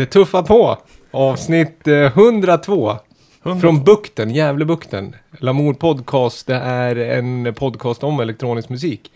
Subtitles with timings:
[0.00, 0.78] Det tuffar på.
[1.10, 2.96] Avsnitt eh, 102.
[3.60, 5.16] Från Bukten, Gävlebukten.
[5.38, 9.12] Lamour Podcast, det är en podcast om elektronisk musik.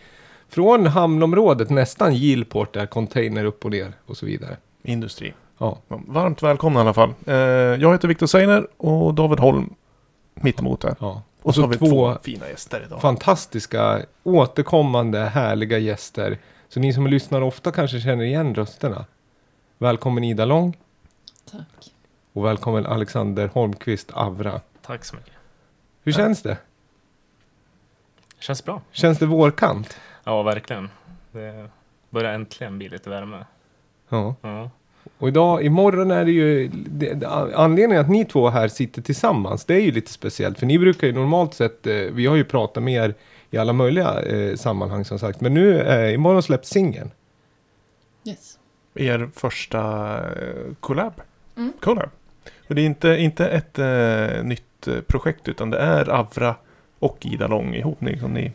[0.49, 4.57] Från hamnområdet, nästan Gilport, där container upp och ner och så vidare.
[4.83, 5.35] Industri.
[5.59, 7.15] Ja, Varmt välkomna i alla fall.
[7.27, 9.75] Eh, jag heter Viktor Seiner och David Holm
[10.35, 10.97] mitt emot här.
[11.01, 11.23] ja.
[11.43, 13.01] Och så har vi två två fina gäster idag.
[13.01, 16.39] fantastiska, återkommande, härliga gäster.
[16.69, 19.05] Så ni som lyssnar ofta kanske känner igen rösterna.
[19.79, 20.77] Välkommen Ida Lång
[21.51, 21.93] Tack.
[22.33, 24.61] och välkommen Alexander Holmqvist Avra.
[24.83, 25.33] Tack så mycket.
[26.03, 26.59] Hur känns det?
[28.39, 28.83] Känns bra.
[28.93, 29.97] Känns det vårkant?
[30.25, 30.91] Ja, verkligen.
[31.33, 31.71] Det
[32.11, 33.45] börjar äntligen bli lite värme.
[34.09, 34.35] Ja.
[34.41, 34.71] Ja.
[35.19, 36.69] Och idag, imorgon är det ju...
[36.69, 40.59] Det, det, anledningen att ni två här sitter tillsammans, det är ju lite speciellt.
[40.59, 43.15] För ni brukar ju normalt sett, eh, vi har ju pratat med er
[43.51, 45.41] i alla möjliga eh, sammanhang som sagt.
[45.41, 47.11] Men nu, eh, imorgon släpps singeln.
[48.25, 48.59] Yes.
[48.95, 49.81] Er första
[50.33, 51.13] eh, collab.
[51.57, 51.73] Mm.
[51.81, 52.11] collab.
[52.69, 56.55] Och det är inte, inte ett eh, nytt eh, projekt utan det är Avra
[56.99, 58.01] och Ida Lång ihop.
[58.01, 58.53] Ni, som ni.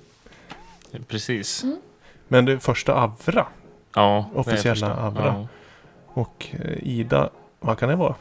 [1.07, 1.63] Precis.
[1.63, 1.77] Mm.
[2.27, 3.45] Men det är första Avra.
[3.95, 5.03] Ja, det Officiella första.
[5.03, 5.25] Avra.
[5.25, 5.47] Ja.
[6.05, 8.15] Och Ida, vad kan det vara?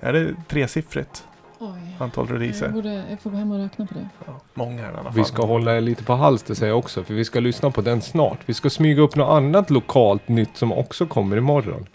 [0.00, 1.24] Är det tresiffrigt
[1.62, 1.96] Oj.
[1.98, 2.68] antal Jag, releaser?
[2.68, 4.08] borde, jag får gå hem och räkna på det.
[4.26, 5.12] Ja, många i alla fall.
[5.14, 7.80] Vi ska hålla er lite på halster säger jag också, för vi ska lyssna på
[7.80, 8.38] den snart.
[8.46, 11.86] Vi ska smyga upp något annat lokalt nytt som också kommer imorgon.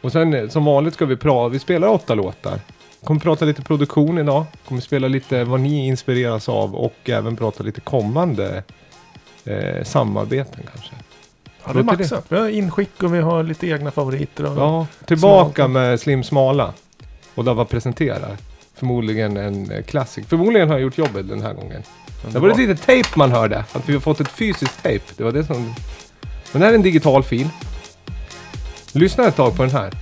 [0.00, 2.60] Och sen eh, som vanligt ska vi prata, vi spelar åtta låtar.
[3.04, 7.62] Kommer prata lite produktion idag, kommer spela lite vad ni inspireras av och även prata
[7.62, 8.62] lite kommande
[9.44, 10.94] eh, samarbeten kanske.
[11.64, 11.98] Ja, det är det?
[11.98, 12.24] maxat.
[12.28, 14.44] Vi har inskick och vi har lite egna favoriter.
[14.44, 14.58] Och...
[14.58, 15.70] Ja, tillbaka Smalt.
[15.70, 16.72] med Slim Smala.
[17.34, 18.36] Och Dava presenterar.
[18.74, 20.26] Förmodligen en eh, klassik.
[20.28, 21.82] Förmodligen har jag gjort jobbet den här gången.
[22.32, 23.64] Det var ett litet tejp man hörde.
[23.72, 25.04] Att vi har fått ett fysiskt tejp.
[25.16, 25.74] Det var det som...
[26.52, 27.48] Men det här är en digital fil.
[28.92, 29.92] Lyssna ett tag på den här.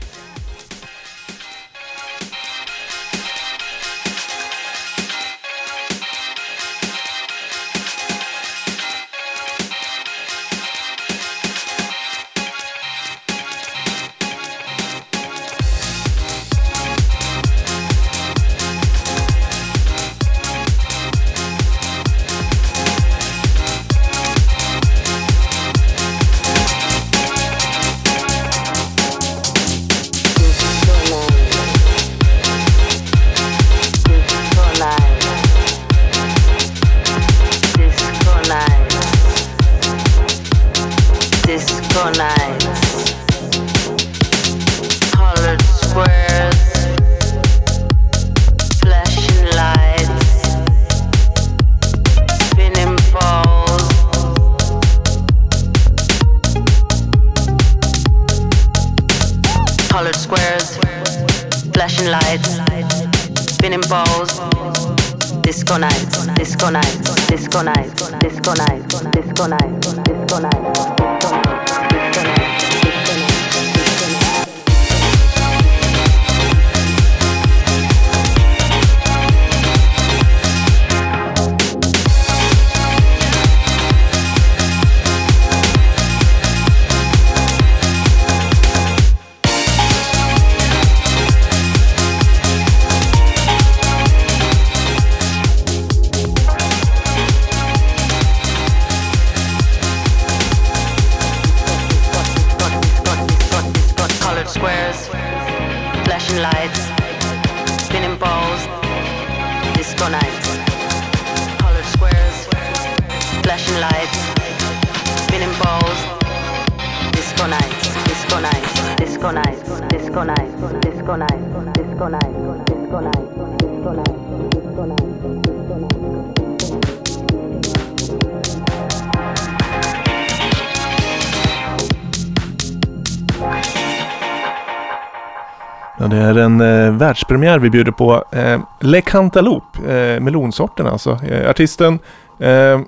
[137.23, 138.25] Världspremiär vi bjuder på.
[138.33, 141.21] Eh, Le Cantaloupe, eh, melonsorten alltså.
[141.29, 141.99] Eh, artisten,
[142.41, 142.81] eh,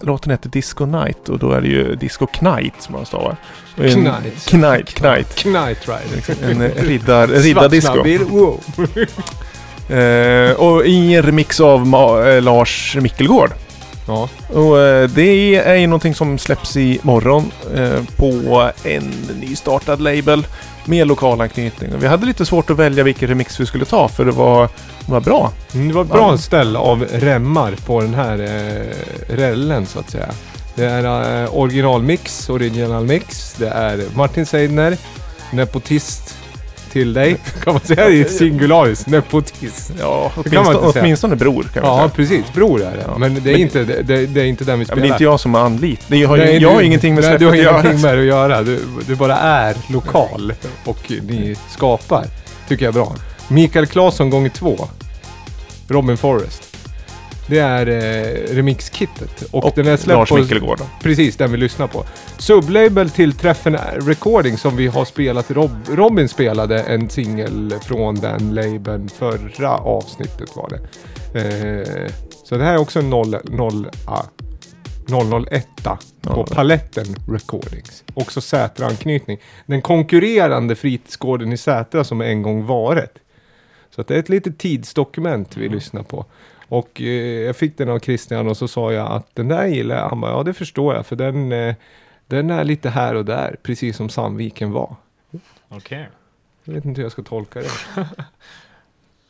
[0.00, 3.36] låten heter Disco Night och då är det ju Disco Knight som man stavar.
[3.76, 4.46] En- Knight.
[4.48, 5.34] Knight, Knight.
[5.36, 6.50] Knight Rider.
[6.50, 8.02] En eh, riddar, riddardisco.
[8.28, 8.60] Wow.
[9.88, 13.50] Eh, och i en remix av Ma- eh, Lars Mickelgård.
[14.08, 14.28] Ja.
[14.52, 20.46] Och eh, det är ju någonting som släpps i morgon eh, på en nystartad label
[20.86, 21.94] med lokal anknytning.
[21.94, 24.68] Och vi hade lite svårt att välja vilken remix vi skulle ta för det var,
[25.06, 25.52] det var bra.
[25.74, 30.10] Mm, Det var ett bra ställ av remmar på den här eh, rällen så att
[30.10, 30.28] säga.
[30.74, 33.54] Det är eh, originalmix, original mix.
[33.58, 34.96] Det är Martin Seidner,
[35.52, 36.34] nepotist
[36.96, 37.36] till dig.
[37.64, 39.92] Kan man säga i singularis, nepotist.
[40.00, 42.08] Ja, Det kan man åtminstone, åtminstone bror kan vi Ja, säga.
[42.08, 42.52] precis.
[42.54, 43.04] Bror är det.
[43.06, 43.18] Ja.
[43.18, 44.96] Men det är, Men- inte, det, det, det är inte den vi spelar.
[44.96, 46.00] men det är inte jag som är anlit.
[46.08, 47.80] Det har, Nej, jag har du- ingenting med nej, släppet Du har att göra.
[47.80, 48.62] ingenting med det att göra.
[48.62, 50.52] Du, du bara är lokal
[50.84, 52.24] och ni skapar.
[52.68, 53.14] Tycker jag är bra.
[53.48, 54.88] Mikael Claesson gånger två.
[55.88, 56.65] Robin Forrest.
[57.48, 59.42] Det är eh, remixkittet.
[59.50, 60.48] Och, Och den är släppt Lars
[60.78, 60.86] då.
[61.02, 62.04] Precis, den vi lyssnar på.
[62.38, 65.50] Sublabel till Träffen Recording som vi har spelat.
[65.50, 70.80] Rob, Robin spelade en singel från den labeln förra avsnittet var det.
[71.34, 72.10] Eh,
[72.44, 74.22] så det här är också en 0, 0, ah,
[75.08, 75.66] 001
[76.22, 76.50] på 001.
[76.50, 78.04] Paletten Recordings.
[78.14, 79.38] Också Sätra-anknytning.
[79.66, 83.18] Den konkurrerande fritidsgården i Sätra som en gång varit.
[83.94, 86.24] Så att det är ett litet tidsdokument vi lyssnar på.
[86.68, 89.96] Och eh, jag fick den av Christian och så sa jag att den där gillar
[89.96, 90.08] jag.
[90.08, 91.74] Han bara, ja det förstår jag för den, eh,
[92.26, 93.56] den är lite här och där.
[93.62, 94.96] Precis som Sandviken var.
[95.68, 96.08] Okej.
[96.64, 97.68] Jag vet inte hur jag ska tolka det.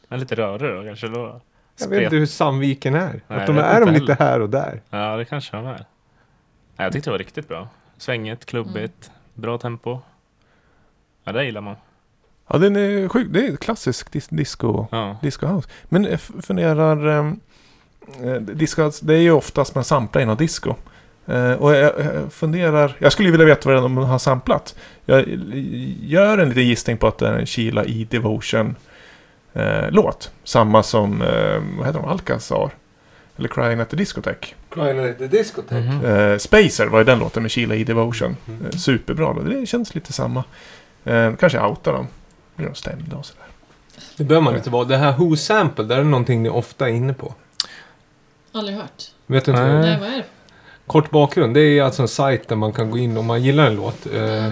[0.08, 1.40] Men lite rörig då kanske då?
[1.78, 3.20] Jag vet inte hur Sandviken är.
[3.28, 4.80] Nej, att de är de lite här och där.
[4.90, 5.84] Ja, det kanske de är.
[6.76, 7.68] Jag tyckte det var riktigt bra.
[7.98, 9.98] Svängigt, klubbigt, bra tempo.
[11.24, 11.76] Ja, det gillar man.
[12.48, 13.26] Ja, den är sjuk.
[13.30, 15.16] Det är klassisk dis- disco, Ja.
[15.22, 15.68] disco house.
[15.84, 17.06] Men jag funderar...
[17.06, 17.40] Um,
[18.40, 20.74] disco house, det är ju oftast man samplar in och disco.
[21.26, 22.96] Eh, och jag, jag funderar...
[22.98, 24.74] Jag skulle ju vilja veta vad de har samplat.
[25.06, 25.24] Jag
[26.00, 28.76] gör en liten gissning på att det är en Kila i Devotion
[29.52, 30.30] eh, låt.
[30.44, 32.70] Samma som, eh, vad heter de, Alcazar?
[33.38, 34.46] Eller Crying at the Discotheque.
[34.70, 35.80] Crying at the Discotheque.
[35.92, 36.04] Mhm.
[36.04, 38.36] Eh, Spacer var ju den låten med Kila i Devotion.
[38.48, 38.64] Mm.
[38.66, 39.32] Eh, superbra.
[39.42, 40.44] Det känns lite samma.
[41.04, 42.06] Eh, kanske jag outar dem.
[42.56, 43.44] Blir de stämda och sådär.
[44.16, 44.84] Det behöver man inte vara.
[44.84, 47.34] Det här Who Sample, det är någonting ni ofta är inne på.
[48.52, 49.02] Aldrig hört.
[49.26, 49.62] Vet du inte?
[49.64, 49.80] Nej.
[49.82, 50.24] Nej, vad är det?
[50.86, 51.54] Kort bakgrund.
[51.54, 54.06] Det är alltså en sajt där man kan gå in om man gillar en låt.
[54.14, 54.48] Eh,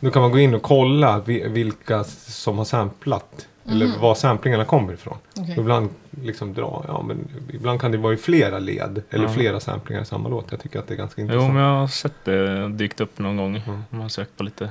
[0.00, 3.46] då kan man gå in och kolla vi- vilka som har samplat.
[3.70, 4.00] Eller Mhm.
[4.00, 5.18] var samplingarna kommer ifrån.
[5.40, 5.54] Okej.
[5.58, 5.88] Ibland
[6.22, 9.02] liksom dra, ja men ibland kan det vara i flera led.
[9.10, 9.30] Eller Ja.
[9.30, 10.46] flera samplingar i samma låt.
[10.50, 11.54] Jag tycker att det är ganska Jo, intressant.
[11.54, 13.56] men jag har sett det dykt upp någon gång.
[13.66, 13.84] Mm.
[13.90, 14.70] Man har sökt på lite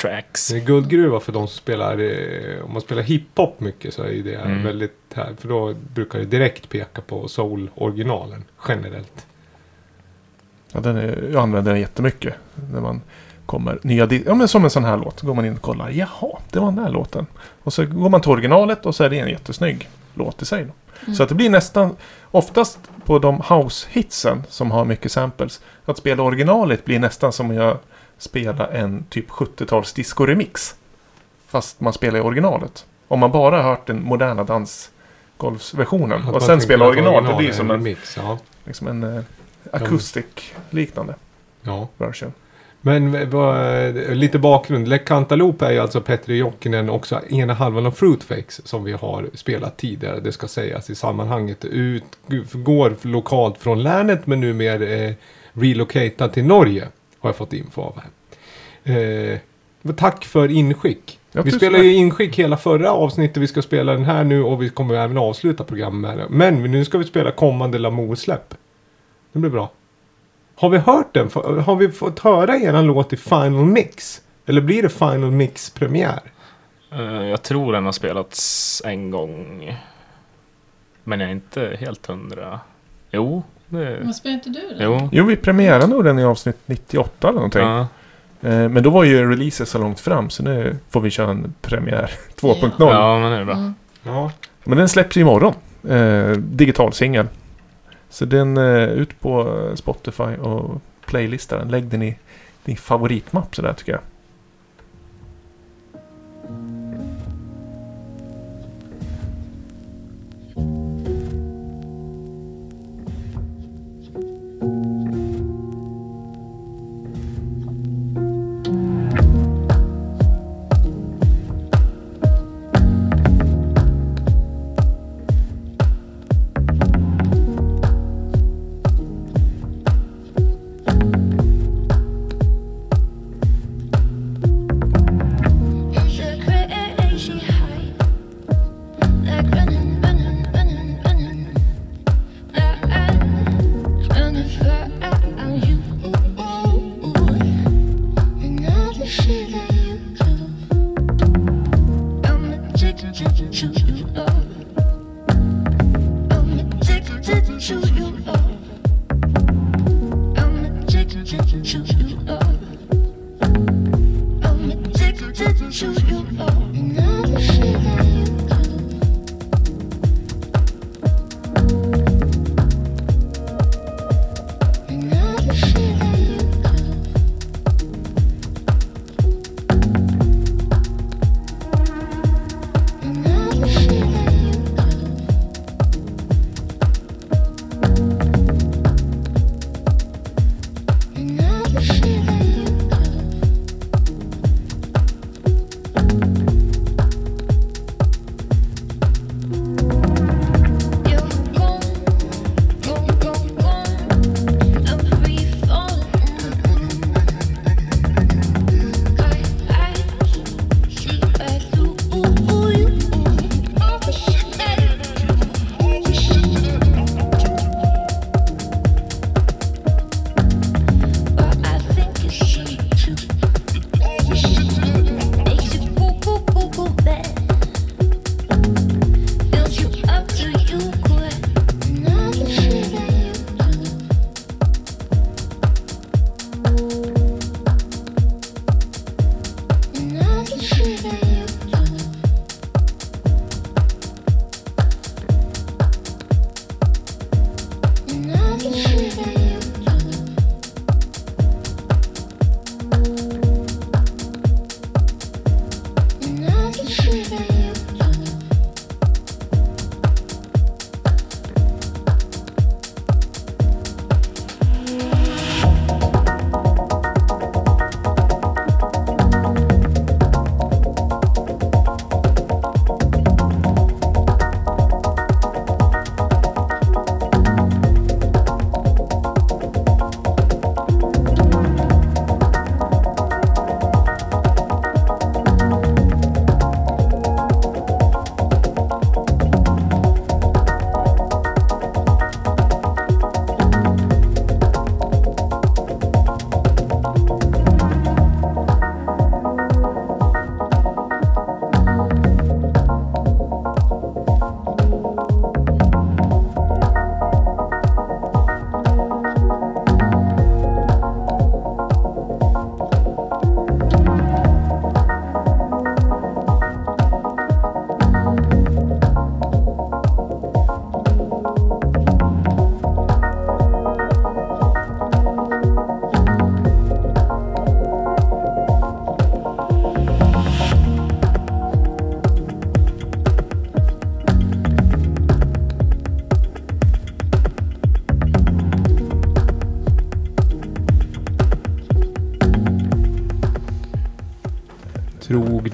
[0.00, 0.48] tracks.
[0.48, 4.22] Det är guldgruva för de som spelar, eh, om man spelar hiphop mycket så är
[4.22, 4.62] det Mm.
[4.62, 5.34] väldigt här.
[5.38, 9.26] För då brukar det direkt peka på soul-originalen generellt.
[10.72, 12.34] Ja, den är, jag använder den jättemycket.
[12.72, 13.02] När man
[13.46, 15.22] kommer nya Ja men som en sån här låt.
[15.22, 15.90] Går man in och kollar.
[15.90, 17.26] Jaha, det var den där låten.
[17.62, 20.64] Och så går man till originalet och så är det en jättesnygg låt i sig.
[20.64, 20.72] Då.
[21.02, 21.14] Mm.
[21.16, 21.96] Så att det blir nästan
[22.30, 25.60] oftast på de house-hitsen som har mycket samples.
[25.84, 27.78] Att spela originalet blir nästan som att jag
[28.18, 30.74] spelar en typ 70-tals disco-remix.
[31.46, 32.86] Fast man spelar i originalet.
[33.08, 37.24] Om man bara har hört den moderna dansgolvsversionen Att och sen spelar att original.
[37.24, 38.16] Det blir som en, mix.
[38.16, 38.38] Ja.
[38.64, 39.22] liksom en eh,
[39.72, 41.14] akustik-liknande
[41.62, 41.88] ja.
[41.96, 42.32] version.
[42.80, 44.88] Men vad, lite bakgrund.
[44.88, 49.30] Le Cantaloupe är ju alltså Petri Jokinen också ena halvan av Fruitfakes som vi har
[49.34, 50.20] spelat tidigare.
[50.20, 51.64] Det ska sägas i sammanhanget.
[51.64, 55.14] Utgår lokalt från länet men numera eh,
[55.52, 56.88] relocatad till Norge.
[57.20, 58.10] Har jag fått info av här.
[59.32, 59.38] Eh,
[59.96, 61.18] tack för inskick.
[61.32, 63.36] Ja, vi spelade ju inskick hela förra avsnittet.
[63.36, 66.26] Vi ska spela den här nu och vi kommer även avsluta programmet med det.
[66.28, 68.54] Men nu ska vi spela kommande Lamour-släpp.
[69.32, 69.70] Det blir bra.
[70.54, 71.30] Har vi hört den?
[71.64, 74.22] Har vi fått höra eran låt i Final Mix?
[74.46, 76.20] Eller blir det Final Mix-premiär?
[76.92, 79.72] Eh, jag tror den har spelats en gång.
[81.04, 82.60] Men jag är inte helt hundra.
[83.10, 83.98] Jo, det...
[84.04, 84.76] Men spelar inte du den?
[84.78, 85.08] Jo.
[85.12, 87.62] Jo, vi premierade nog den i avsnitt 98 eller någonting.
[87.62, 87.80] Ja.
[88.42, 91.54] Eh, Men då var ju releasen så långt fram så nu får vi köra en
[91.62, 92.10] premiär
[92.40, 92.70] 2.0.
[92.78, 93.54] ja, men det är bra.
[93.54, 93.74] Mm.
[94.02, 94.32] Ja.
[94.64, 95.54] Men den släpps imorgon.
[95.88, 97.26] Eh, digital singel.
[98.10, 101.68] Så den eh, ut på Spotify och playlista den.
[101.68, 102.18] Lägg den i
[102.64, 104.00] din favoritmapp sådär tycker jag.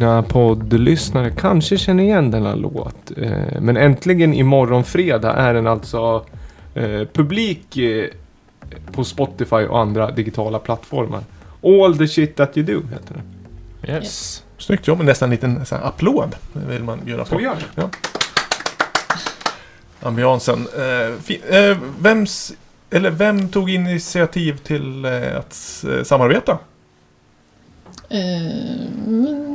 [0.04, 3.10] Trogna poddlyssnare kanske känner igen denna låt.
[3.16, 6.26] Eh, Men äntligen imorgon fredag är den alltså
[6.74, 8.04] eh, publik eh,
[8.92, 11.20] på Spotify och andra digitala plattformar.
[11.62, 13.94] All the shit that you do heter den.
[13.94, 14.44] Yes.
[14.58, 17.24] Snyggt jobb, nästan en liten så här, applåd vill man göra.
[17.24, 17.88] Ska vi göra det?
[20.02, 20.66] Ambiansen.
[21.50, 22.52] Eh, vems,
[22.90, 25.06] eller vem tog initiativ till
[25.38, 26.58] att samarbeta?
[28.08, 28.18] Eh,
[29.06, 29.53] men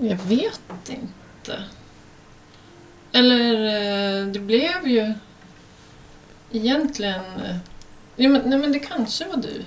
[0.00, 1.62] jag vet inte.
[3.12, 3.54] Eller
[4.20, 5.12] eh, det blev ju
[6.52, 7.20] egentligen...
[7.44, 7.56] eh,
[8.16, 9.62] Ja, men, nej men det kanske var du.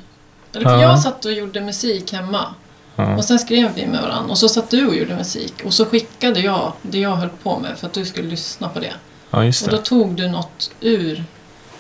[0.53, 0.81] Eller för Ja.
[0.81, 2.53] jag satt och gjorde musik hemma.
[2.96, 3.15] Ja.
[3.17, 4.31] Och sen skrev vi med varandra.
[4.31, 5.53] Och så satt du och gjorde musik.
[5.65, 8.79] Och så skickade jag det jag höll på med för att du skulle lyssna på
[8.79, 8.93] det.
[9.31, 9.84] ja, just Och då det.
[9.84, 11.24] tog du något ur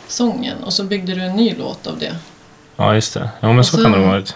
[0.07, 2.15] sången och så byggde du en ny låt av det.
[2.75, 3.29] Ja, just det.
[3.39, 4.35] Ja, men Och så kan det sen- ha varit.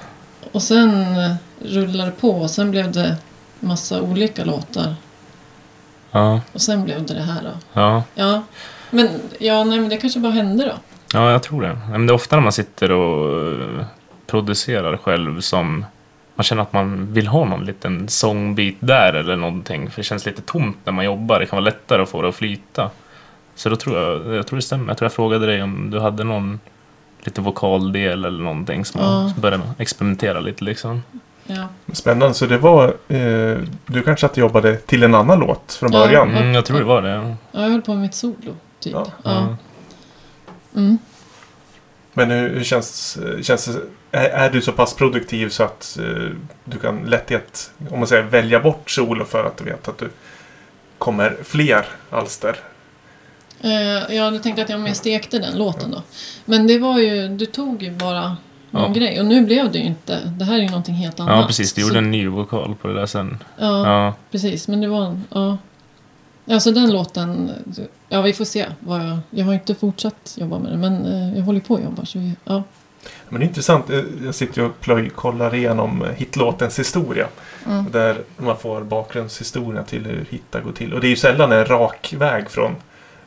[0.51, 3.17] Och sen eh, rullade det på och sen blev det
[3.61, 4.95] massa olika låtar.
[6.11, 7.49] Ja, Och sen blev det det här då.
[7.81, 8.03] ja.
[8.15, 8.43] Ja,
[8.89, 10.73] men, ja, nej, men det kanske bara hände då.
[11.13, 11.77] Ja, jag tror det.
[11.89, 13.85] Men det är ofta när man sitter och eh,
[14.27, 15.85] producerar själv som
[16.35, 19.89] man känner att man vill ha någon liten sångbit där eller någonting.
[19.89, 21.39] För det känns lite tomt när man jobbar.
[21.39, 22.89] Det kan vara lättare att få det att flyta.
[23.55, 24.87] Så då tror jag, jag tror det stämmer.
[24.87, 26.59] Jag tror jag frågade dig om du hade någon
[27.23, 29.07] lite vokaldel eller någonting som Ja.
[29.21, 31.03] man började experimentera lite liksom.
[31.45, 32.87] Ja, Spännande, så det var...
[33.07, 35.99] Eh, du kanske att jobbade till en annan låt från Ja.
[35.99, 36.35] början?
[36.35, 37.35] Mm, jag tror det var det.
[37.51, 38.93] ja jag höll på med mitt solo, typ.
[38.93, 39.07] Ja.
[39.23, 39.31] Ja.
[39.31, 39.57] Ja.
[40.75, 40.97] Mm.
[42.13, 43.81] Men hur, hur känns, känns det?
[44.11, 46.29] Är, är du så pass produktiv så att eh,
[46.63, 50.09] du kan lätt om man säger, välja bort solo för att du vet att du
[50.97, 52.55] kommer fler alster?
[53.61, 56.03] Eh, jag tänkte att jag mer stekte den låten då.
[56.45, 58.37] Men det var ju, du tog ju bara
[58.71, 58.87] Ja.
[58.87, 59.19] grej.
[59.19, 60.19] Och nu blev det ju inte.
[60.37, 61.39] Det här är ju någonting helt annat.
[61.39, 61.73] Ja, precis.
[61.73, 63.37] Du gjorde Så- en ny vokal på det där sen.
[63.57, 64.67] Ja, Ja, precis.
[64.67, 65.57] Men det var, ja.
[66.51, 67.51] Alltså den låten,
[68.09, 68.65] ja vi får se.
[68.79, 71.83] Vad jag, jag har inte fortsatt jobba med det men eh, jag håller på att
[71.83, 72.05] jobba.
[72.05, 72.63] Så vi, ja.
[73.29, 73.89] Men det är intressant.
[73.89, 77.27] eh, Jag sitter ju och plöjkollar igenom eh, hitlåtens historia.
[77.67, 77.91] Mm.
[77.91, 80.93] Där man får bakgrundshistoria till hur hittar går till.
[80.93, 82.75] Och det är ju sällan en rak väg från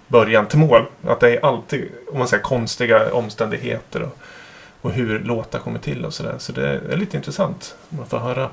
[0.09, 0.83] början till mål.
[1.07, 4.19] Att det är alltid om man säger, konstiga omständigheter och,
[4.85, 6.35] och hur låtar kommer till och sådär.
[6.39, 7.77] Så det är lite intressant.
[7.89, 8.51] Man får höra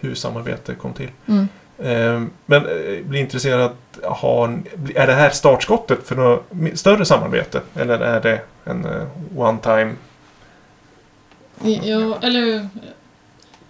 [0.00, 1.10] hur samarbetet kom till.
[1.26, 1.48] Mm.
[1.78, 3.70] Eh, Men eh, blir intresserad,
[4.02, 4.62] har,
[4.94, 7.60] är det här startskottet för något större samarbete?
[7.74, 9.94] Eller är det en eh, one time?
[11.62, 12.68] Ja, eller...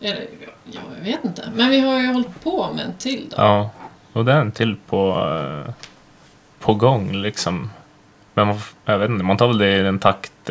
[0.01, 0.27] eller
[0.65, 1.43] ja, jag vet inte.
[1.55, 3.37] Men vi har ju hållit på med en till då.
[3.39, 3.71] ja.
[4.13, 5.73] Och det är en till på, eh,
[6.59, 7.71] på gång liksom.
[8.35, 10.51] Men man, jag vet inte, man tar väl det i den takt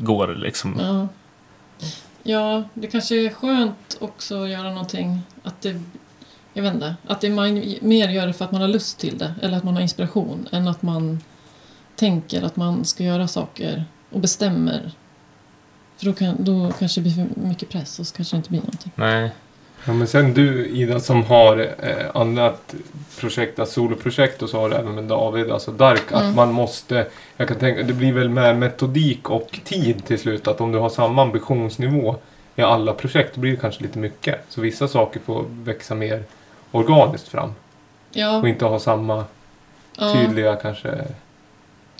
[0.00, 0.80] går liksom.
[0.80, 1.08] Ja.
[2.22, 5.20] ja, det kanske är skönt också att göra någonting.
[5.42, 5.82] Att det,
[6.52, 9.18] jag vet inte, att det man mer gör det för att man har lust till
[9.18, 9.34] det.
[9.42, 10.48] Eller att man har inspiration.
[10.52, 11.20] Än att man
[11.96, 14.92] tänker att man ska göra saker och bestämmer.
[15.96, 18.50] För då, kan, då kanske det blir för mycket press och så kanske det inte
[18.50, 18.92] blir någonting.
[18.94, 19.32] Nej.
[19.86, 22.74] Ja, men sen du Ida som har eh, annat
[23.20, 26.34] projekt, alltså soloprojekt och så har du även med David, alltså Dark, att Mm.
[26.34, 27.06] man måste,
[27.36, 30.78] jag kan tänka, det blir väl med metodik och tid till slut, att om du
[30.78, 32.16] har samma ambitionsnivå
[32.56, 34.40] i alla projekt, blir det kanske lite mycket.
[34.48, 36.22] Så vissa saker får växa mer
[36.70, 37.52] organiskt fram
[38.12, 39.24] Ja, och inte ha samma
[39.98, 41.04] ja tydliga kanske...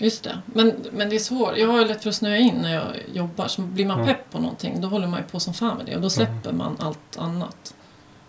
[0.01, 0.37] just det.
[0.45, 1.57] Men, men det är svårt.
[1.57, 3.47] Jag har lätt för att snöa in när jag jobbar.
[3.47, 4.07] Så blir man Mm.
[4.07, 5.95] pepp på någonting, då håller man ju på som fan med det.
[5.95, 7.73] Och då släpper man allt annat.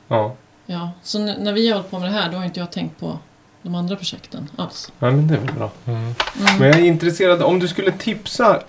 [0.08, 0.34] Ja,
[0.66, 3.00] Ja, så när vi har hållit på med det här då har inte jag tänkt
[3.00, 3.18] på
[3.62, 4.92] de andra projekten alls.
[4.98, 5.70] ja men det är väl bra.
[5.84, 6.00] Mm.
[6.00, 6.14] Mm.
[6.58, 8.62] Men jag är intresserad, om du skulle tipsa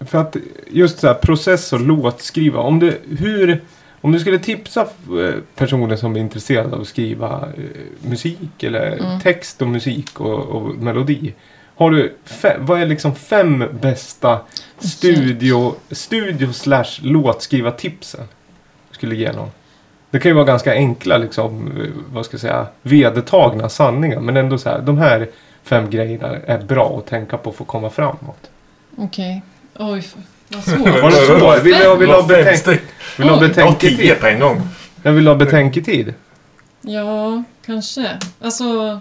[0.00, 0.36] för att
[0.70, 2.60] just så här process och låtskriva.
[2.60, 3.64] Om du, hur,
[4.00, 8.92] om du skulle tipsa eh, personer som är intresserade av att skriva eh, musik eller
[8.98, 9.20] Mm.
[9.20, 11.34] text och musik och, och melodi.
[11.82, 12.14] Har du
[12.58, 14.40] vad är liksom fem bästa
[14.78, 18.20] studio, studio slash låtskrivartipsen?
[18.90, 19.50] Du skulle ge någon.
[20.10, 21.72] Det kan ju vara ganska enkla liksom,
[22.12, 24.20] vad ska jag säga, vedertagna sanningar.
[24.20, 25.28] Men ändå så här, de här
[25.62, 28.50] fem grejerna är bra att tänka på för att komma framåt.
[28.96, 29.42] Okej.
[29.78, 30.14] Oj, f-
[30.48, 31.62] vad Var det svårt.
[31.62, 32.80] Vill jag vill ha, betänk,
[33.18, 33.42] vill ha Oj.
[33.42, 33.98] Ja, betänketid?
[33.98, 34.60] tio på en gång.
[35.02, 36.14] Jag vill ha betänketid.
[36.80, 38.10] Ja, kanske.
[38.40, 39.00] Alltså...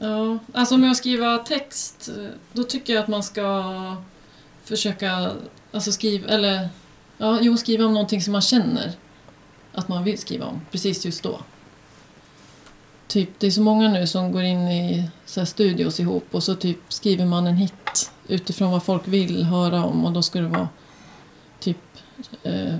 [0.00, 2.10] Ja, alltså med att skriva text,
[2.52, 3.64] då tycker jag att man ska
[4.64, 5.32] försöka
[5.72, 6.68] alltså skriva, eller
[7.18, 8.92] ja, jo, skriva om någonting som man känner
[9.72, 11.40] att man vill skriva om, precis just då.
[13.08, 16.42] Typ, det är så många nu som går in i så här studios ihop och
[16.42, 20.40] så typ skriver man en hit utifrån vad folk vill höra om och då ska
[20.40, 20.68] det vara
[21.60, 21.78] typ,
[22.42, 22.74] eh,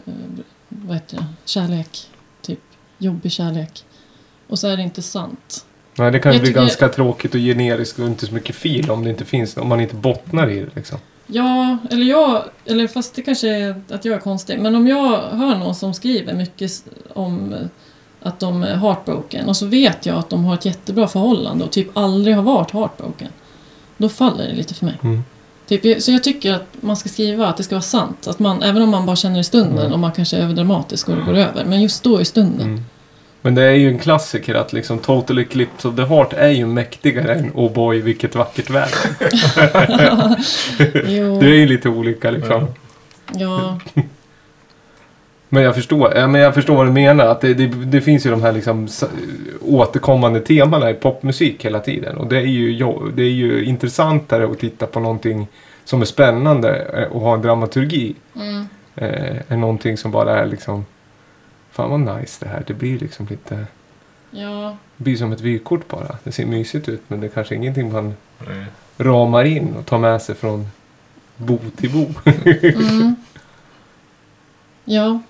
[0.68, 2.10] vad heter det, kärlek,
[2.42, 2.60] typ.
[2.98, 3.84] jobbig kärlek.
[4.48, 5.66] Och så är det inte sant.
[5.98, 8.90] Nej, det kan Jag bli tycker- ganska tråkigt och generiskt och inte så mycket fil
[8.90, 10.98] om det inte finns, om man inte bottnar i det liksom.
[11.26, 15.20] Ja, eller jag, eller fast det kanske är att jag är konstig, men om jag
[15.30, 16.72] hör någon som skriver mycket
[17.14, 17.58] om eh,
[18.22, 21.70] att de är heartbroken och så vet jag att de har ett jättebra förhållande och
[21.70, 23.28] typ aldrig har varit heartbroken.
[23.96, 24.94] Då faller det lite för mig.
[25.02, 25.22] Mm.
[25.68, 28.26] Typ, så jag tycker att man ska skriva att det ska vara sant.
[28.26, 29.92] Att man, även om man bara känner i stunden Mm.
[29.92, 31.64] och man kanske är överdramatisk och det går över.
[31.64, 32.66] Men just då i stunden.
[32.66, 32.84] Mm.
[33.46, 36.66] Men det är ju en klassiker att liksom Total Eclipse of the Heart är ju
[36.66, 38.98] mäktigare än Oh boy vilket vackert väder.
[41.40, 42.66] Det är ju lite olika liksom.
[43.34, 43.78] ja,
[45.48, 47.26] Men jag förstår, ja, men jag förstår vad du menar.
[47.26, 48.88] Att det, det, det finns ju de här liksom
[49.60, 52.16] återkommande temana i popmusik hela tiden.
[52.16, 52.78] Och det är ju,
[53.14, 55.46] det är ju intressantare att titta på någonting
[55.84, 58.14] som är spännande eh, och ha en dramaturgi.
[58.36, 58.66] mm,
[58.98, 60.84] Eh, än någonting som bara är liksom
[61.76, 62.64] Fan vad nice det här.
[62.66, 63.66] Det blir liksom lite
[64.30, 66.18] ja, Det blir som ett vykort bara.
[66.24, 68.14] Det ser mysigt ut men det är kanske ingenting man
[68.98, 70.68] ramar in och tar med sig från
[71.36, 72.06] bo till bo.
[72.62, 73.16] mm.
[74.84, 75.20] Ja.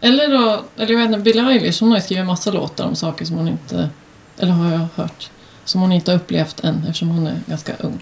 [0.00, 2.96] Eller då, eller jag vet inte, Billie Eilish hon har ju skrivit massa låtar om
[2.96, 3.90] saker som hon inte,
[4.38, 5.30] eller har jag hört,
[5.64, 7.98] som hon inte har upplevt än eftersom hon är ganska ung.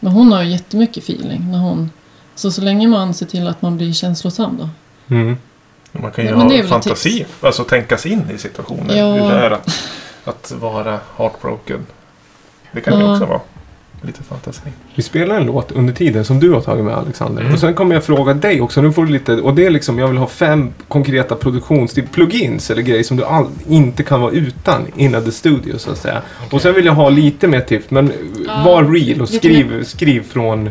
[0.00, 1.90] Men hon har ju jättemycket feeling när hon,
[2.34, 4.68] så så länge man ser till att man blir känslosam då.
[5.14, 5.36] Mm.
[6.02, 7.26] Man kan ju är ha fantasi.
[7.40, 8.96] Alltså tänka sig in i situationen.
[8.96, 9.12] Ja.
[9.14, 9.68] Hur det är att,
[10.24, 11.86] att vara heartbroken.
[12.72, 13.12] Det kan ju Ja.
[13.12, 13.40] också vara
[14.02, 14.60] lite fantasi.
[14.94, 17.40] Vi spelar en låt under tiden som du har tagit med Alexander.
[17.42, 17.54] Mm.
[17.54, 18.82] Och sen kommer jag fråga dig också.
[18.82, 22.70] Nu får du lite, och det är liksom, jag vill ha fem konkreta produktionstyp plugins
[22.70, 26.22] eller grejer som du all, inte kan vara utan innan the studio så att säga.
[26.50, 27.90] Och sen vill jag ha lite mer tips.
[27.90, 28.12] Men
[28.46, 30.70] Ja, var real och skriv, skriv från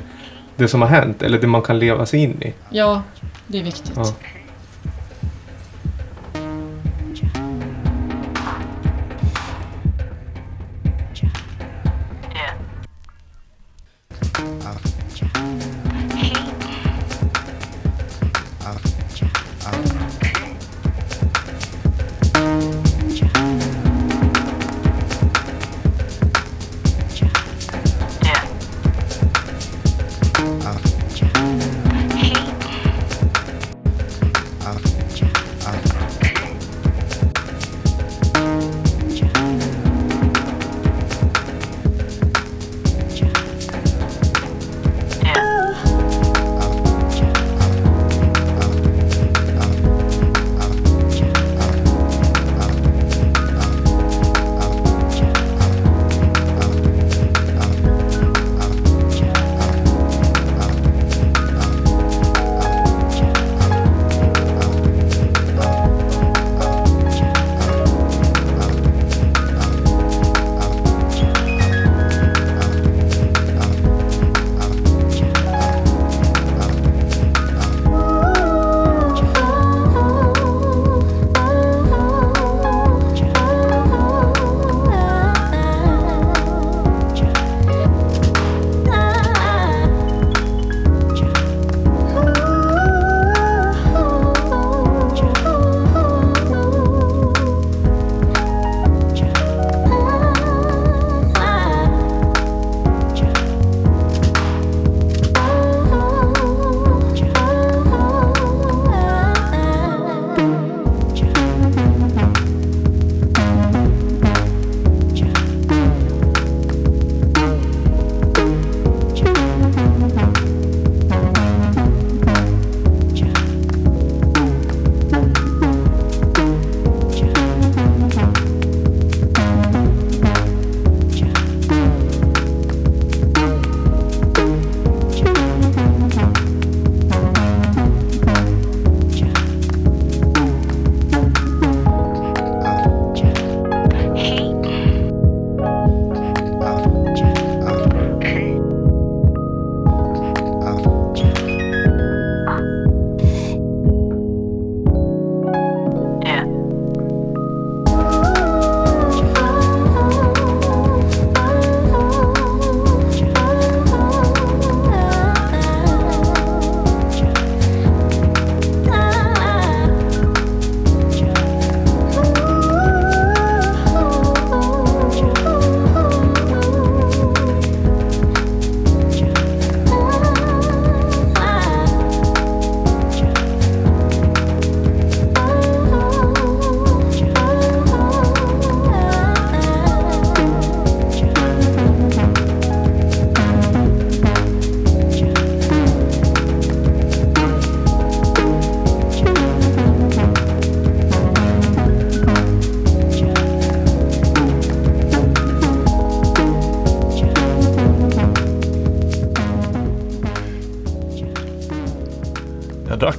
[0.56, 1.22] det som har hänt.
[1.24, 2.54] Eller det man kan leva sig in i.
[2.70, 3.02] Ja,
[3.48, 3.92] det är viktigt.
[3.96, 4.06] Ja.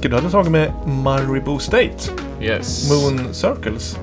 [0.05, 2.89] Melker, du hade tagit med Maribou State, Yes.
[2.91, 3.99] Moon Circles.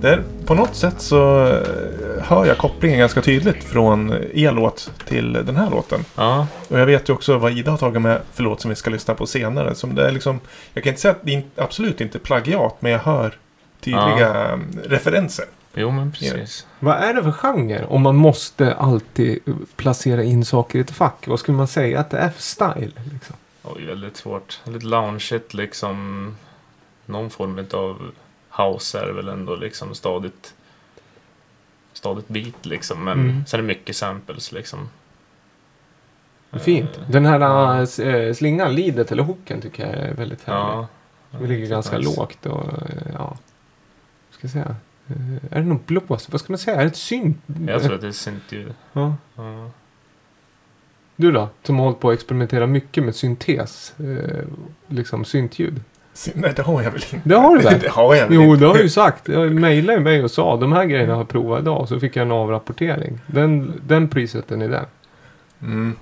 [0.00, 5.32] Där, på något sätt så eh, hör jag kopplingen ganska tydligt från er låt till
[5.32, 6.04] den här låten.
[6.16, 8.74] Ja, Och jag vet ju också vad Ida har tagit med för låt som vi
[8.74, 9.74] ska lyssna på senare.
[9.74, 10.40] Som det är liksom,
[10.74, 13.34] jag kan inte säga att det är absolut inte plagiat, men jag hör
[13.80, 15.44] tydliga eh, referenser.
[15.74, 16.66] jo men precis.
[16.80, 17.84] Vad är det för genre?
[17.88, 19.38] Om man måste alltid
[19.76, 21.24] placera in saker i ett fack.
[21.26, 22.92] Vad skulle man säga att det är för style?
[23.12, 23.31] Liksom?
[24.12, 24.60] Väldigt svårt.
[24.64, 26.36] Lite loungeigt liksom.
[27.06, 28.10] Någon form av
[28.50, 30.54] house är väl ändå liksom stadigt.
[31.92, 33.04] Stadigt beat liksom.
[33.04, 33.46] Men Mm.
[33.46, 34.88] sen är det mycket samples liksom.
[36.52, 36.96] Fint.
[36.98, 40.86] Eh, Den här äh, slingan, lidet eller hooken tycker jag är väldigt härlig.
[41.30, 41.38] Ja.
[41.40, 42.16] Det ligger ganska Nice.
[42.20, 43.36] lågt och eh, ja.
[44.30, 44.76] Ska jag säga.
[45.08, 46.28] Eh, Är det någon blås?
[46.30, 46.76] Vad ska man säga?
[46.76, 47.38] Är det ett synt?
[47.66, 48.74] Jag tror att det är syntljud.
[48.92, 49.14] Ja.
[49.36, 49.70] Ja.
[51.22, 51.48] Du då?
[51.62, 53.94] Som har hållit på att experimentera mycket med syntes.
[54.00, 54.44] Eh,
[54.88, 55.80] liksom syntljud.
[56.34, 57.28] Nej, det har jag väl inte.
[57.28, 57.78] Det har du väl?
[57.82, 58.60] det har jag väl Jo, inte.
[58.60, 59.28] det har du ju sagt.
[59.28, 61.88] Jag mejlade mig och sa de här grejerna har jag provat idag.
[61.88, 63.18] Så fick jag en avrapportering.
[63.26, 64.84] Den, den prissätten är den.
[65.62, 65.96] Mm.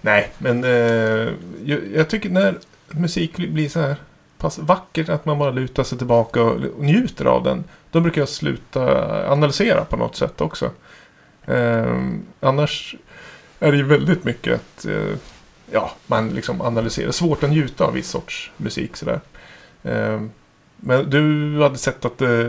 [0.00, 0.70] Nej, men eh,
[1.64, 2.58] jag, jag tycker när
[2.88, 3.96] musik blir så här
[4.38, 7.64] pass vackert att man bara lutar sig tillbaka och, och njuter av den.
[7.90, 8.82] Då brukar jag sluta
[9.32, 10.70] analysera på något sätt också.
[11.46, 11.98] Eh,
[12.40, 12.96] annars
[13.66, 15.14] är det ju väldigt mycket att eh,
[15.70, 17.10] ja, man liksom analyserar.
[17.10, 19.20] Svårt att njuta av viss sorts musik sådär.
[19.82, 20.22] Eh,
[20.76, 22.48] men du hade sett att, eh,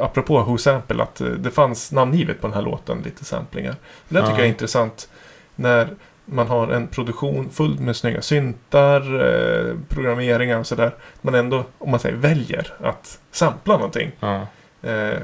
[0.00, 3.76] apropå Who Sample, att eh, det fanns namngivet på den här låten, lite samplingar.
[4.08, 4.38] Det där tycker Ja.
[4.38, 5.08] jag är intressant.
[5.56, 5.88] När
[6.24, 10.94] man har en produktion full med snygga syntar, eh, programmeringar och sådär.
[11.20, 14.10] Man ändå, om man säger väljer att sampla någonting.
[14.20, 14.46] Ja.
[14.82, 15.18] Eh,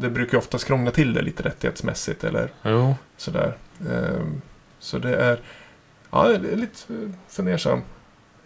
[0.00, 2.94] det brukar ju oftast krångla till det lite rättighetsmässigt eller Jo.
[3.16, 3.56] sådär.
[3.90, 4.22] Eh,
[4.82, 5.40] så det är,
[6.10, 6.78] ja, det är lite
[7.28, 7.82] fundersam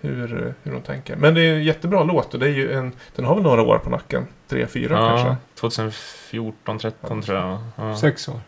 [0.00, 1.16] hur, hur de tänker.
[1.16, 3.62] Men det är en jättebra låt och det är ju en, den har väl några
[3.62, 4.26] år på nacken.
[4.48, 5.28] Tre, fyra kanske.
[5.28, 7.58] Ja, 2014, 13 tror jag.
[7.76, 7.96] Ja.
[7.96, 8.40] Sex år.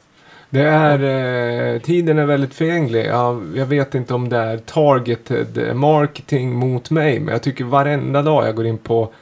[0.51, 3.07] Det är, eh, tiden är väldigt förgänglig.
[3.07, 7.20] Ja, jag vet inte om det är targeted marketing mot mig.
[7.20, 9.12] Men jag tycker varenda dag jag går in på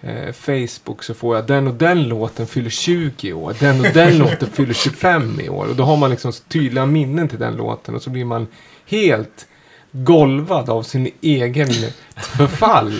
[0.00, 3.54] eh, Facebook så får jag den och den låten fyller 20 i år.
[3.60, 5.66] Den och den låten fyller 25 i år.
[5.68, 7.94] Och då har man liksom tydliga minnen till den låten.
[7.94, 8.46] Och så blir man
[8.86, 9.46] helt
[9.92, 11.68] golvad av sin egen
[12.16, 12.92] förfall.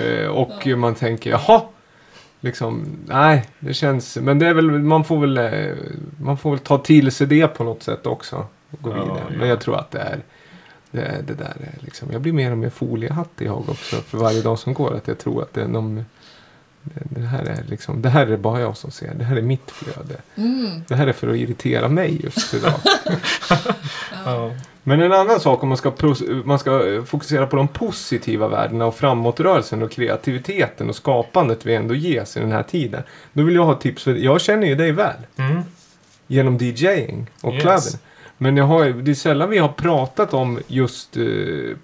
[0.00, 1.62] eh, och man tänker, jaha.
[2.40, 4.16] Liksom, nej, det känns...
[4.16, 5.76] Men det är väl, man får väl, eh,
[6.20, 8.46] man får väl ta till sig det på något sätt också.
[8.70, 9.22] Och gå Ja, vidare.
[9.30, 9.36] ja.
[9.38, 10.20] Men jag tror att det är...
[10.92, 14.42] Det, det där är liksom, jag blir mer och mer foliehattig jag också för varje
[14.42, 14.94] dag som går.
[14.96, 16.04] Att jag tror att det är någon,
[16.82, 19.14] det, det här är liksom, det här är bara jag som ser.
[19.14, 20.16] Det här är mitt flöde.
[20.36, 20.82] Mm.
[20.88, 22.74] Det här är för att irritera mig just idag.
[24.24, 24.52] Ja.
[24.82, 25.92] Men en annan sak om man ska,
[26.44, 31.94] man ska fokusera på de positiva värdena och framåtrörelsen och kreativiteten och skapandet vi ändå
[31.94, 33.02] ges i den här tiden.
[33.32, 35.62] Då vill jag ha tips för, jag känner ju dig väl Mm.
[36.26, 37.62] genom DJing och Yes.
[37.62, 37.98] kläder.
[38.42, 41.22] Men jag har, det är sällan vi har pratat om just eh,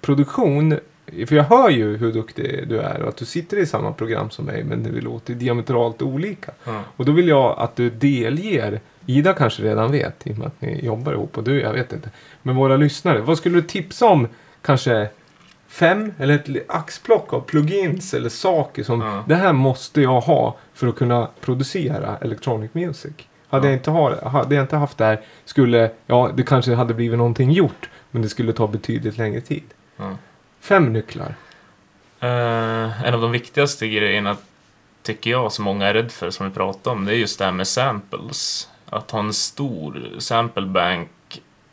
[0.01, 0.79] produktion.
[1.27, 4.29] För jag hör ju hur duktig du är och att du sitter i samma program
[4.29, 6.51] som mig men det låter diametralt olika.
[6.63, 6.83] Ja.
[6.95, 10.61] Och då vill jag att du delger, Ida kanske redan vet i och med att
[10.61, 12.09] ni jobbar ihop och du, jag vet inte.
[12.41, 14.27] Men våra lyssnare, vad skulle du tipsa om
[14.61, 15.09] kanske
[15.67, 19.23] fem eller ett axplock av plugins eller saker som Ja.
[19.27, 23.13] det här måste jag ha för att kunna producera electronic music.
[23.49, 23.71] Hade, Ja.
[23.71, 27.17] jag inte ha, hade jag inte haft det här skulle, ja det kanske hade blivit
[27.17, 29.63] någonting gjort men det skulle ta betydligt längre tid.
[29.97, 30.17] Ja.
[30.59, 31.35] Fem nycklar.
[32.19, 34.37] Eh, en av de viktigaste grejerna
[35.01, 37.45] tycker jag som många är rädd för som vi pratade om det är just det
[37.45, 38.69] här med samples.
[38.89, 41.09] Att ha en stor sample bank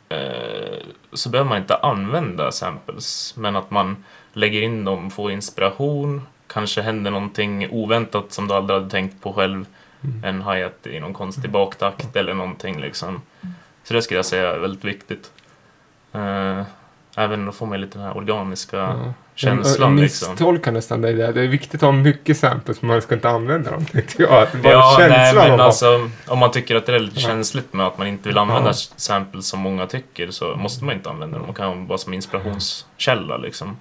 [0.09, 0.77] eh,
[1.13, 6.81] så behöver man inte använda samples men att man lägger in dem, får inspiration kanske
[6.81, 9.65] händer någonting oväntat som du aldrig hade tänkt på själv.
[10.23, 13.21] En hi-hat i någon konstig baktakt eller någonting liksom.
[13.83, 15.31] Så det skulle jag säga är väldigt viktigt.
[16.13, 16.61] Eh,
[17.17, 19.13] även då får man lite den här organiska Ja.
[19.35, 20.29] känslan jag liksom.
[20.31, 21.33] misstolkar nästan det där.
[21.33, 24.43] Det är viktigt att ha mycket samples men man ska inte använda dem tänkte jag.
[24.43, 26.99] Att bara Ja, nej, känslan men av att- alltså om man tycker att det är
[26.99, 27.27] lite Ja.
[27.27, 28.73] känsligt med att man inte vill använda Ja.
[28.95, 31.45] samples som många tycker så måste man inte använda dem.
[31.47, 33.77] Man kan ha dem bara som inspirationskälla liksom.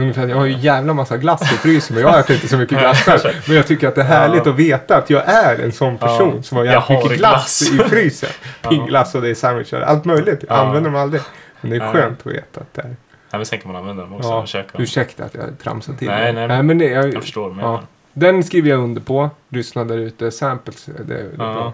[0.00, 2.78] Ungefär, jag har ju jävla massa glass i frysen men jag äter inte så mycket
[2.78, 3.20] glass själv.
[3.46, 4.52] Men jag tycker att det är härligt Ja.
[4.52, 6.42] att veta att jag är en sån person Ja.
[6.42, 7.86] som har jävligt mycket glass, glass.
[7.86, 8.28] i frysen.
[8.62, 8.68] Ja.
[8.70, 10.44] Pingglass och det är sandwichar, allt möjligt.
[10.48, 10.60] Jag Ja.
[10.60, 11.22] använder dem aldrig.
[11.60, 11.92] Men det är Ja.
[11.92, 12.86] skönt att veta att det är.
[12.86, 12.96] Nej,
[13.32, 14.82] men sen kan man använda dem också Ja, dem.
[14.82, 16.46] Ursäkta att jag tramsar till Nej, det.
[16.46, 17.50] nej, men det, jag, Jag förstår.
[17.50, 17.82] Men ja.
[18.12, 19.30] Den skriver jag under på.
[19.48, 20.30] Lyssna där ute.
[20.30, 21.54] Samples, det, det är bra.
[21.54, 21.72] ja.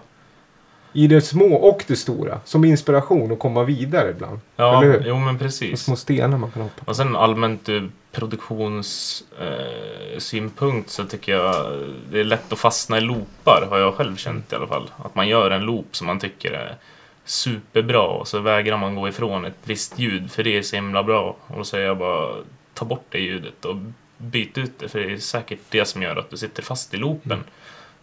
[0.93, 2.39] i det små och det stora.
[2.45, 4.41] Som inspiration och komma vidare ibland.
[4.57, 5.81] Ja, jo men precis.
[5.83, 6.91] små stenar man kan hoppa på.
[6.91, 11.79] Och sen allmänt ur produktionssynpunkt eh, så tycker jag
[12.11, 14.91] det är lätt att fastna i loopar har jag själv känt i alla fall.
[15.05, 16.77] Att man gör en loop som man tycker är
[17.25, 21.03] superbra och så vägrar man gå ifrån ett visst ljud för det är så himla
[21.03, 21.37] bra.
[21.47, 22.35] Och då säger jag bara
[22.75, 23.77] ta bort det ljudet och
[24.17, 26.97] byt ut det för det är säkert det som gör att du sitter fast i
[26.97, 27.45] loopen.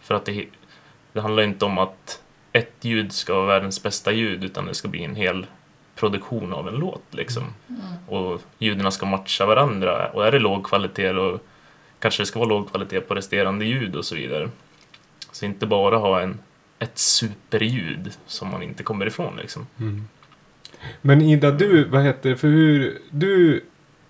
[0.00, 0.46] För att det,
[1.12, 2.22] det handlar inte om att
[2.52, 5.46] ett ljud ska vara världens bästa ljud utan det ska bli en hel
[5.94, 7.42] produktion av en låt liksom.
[8.08, 10.08] Och ljuden ska matcha varandra.
[10.08, 11.38] Och är det låg kvalitet då
[11.98, 14.50] kanske det ska vara låg kvalitet på resterande ljud och så vidare.
[15.32, 16.38] Så inte bara ha en,
[16.78, 19.66] ett superljud som man inte kommer ifrån liksom.
[21.00, 23.64] Men Ida, du, vad heter det, för hur, du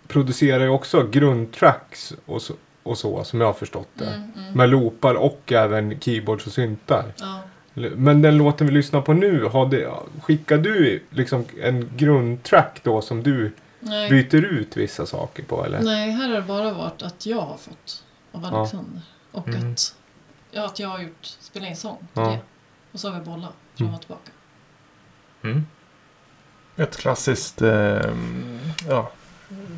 [0.08, 4.06] producerar ju också grundtracks och så, och så som jag har förstått det.
[4.06, 4.52] Mm, mm.
[4.52, 7.04] Med loopar och även keyboards och syntar.
[7.16, 7.42] Ja.
[7.74, 9.90] Men den låten vi lyssnar på nu, har det,
[10.22, 15.80] skickar du liksom en grundtrack då som du Nej, byter ut vissa saker på eller?
[15.82, 18.48] nej, här har det bara varit att jag har fått av Ja.
[18.58, 19.02] Alexander.
[19.32, 19.72] Och Mm.
[19.72, 19.96] att,
[20.50, 22.22] ja, att jag har gjort, spelat in sång till Ja.
[22.30, 22.38] det.
[22.92, 23.94] Och så har vi bollat fram Mm.
[23.94, 24.30] och tillbaka.
[25.42, 25.66] Mm.
[26.76, 28.00] Ett klassiskt eh,
[28.88, 29.10] ja,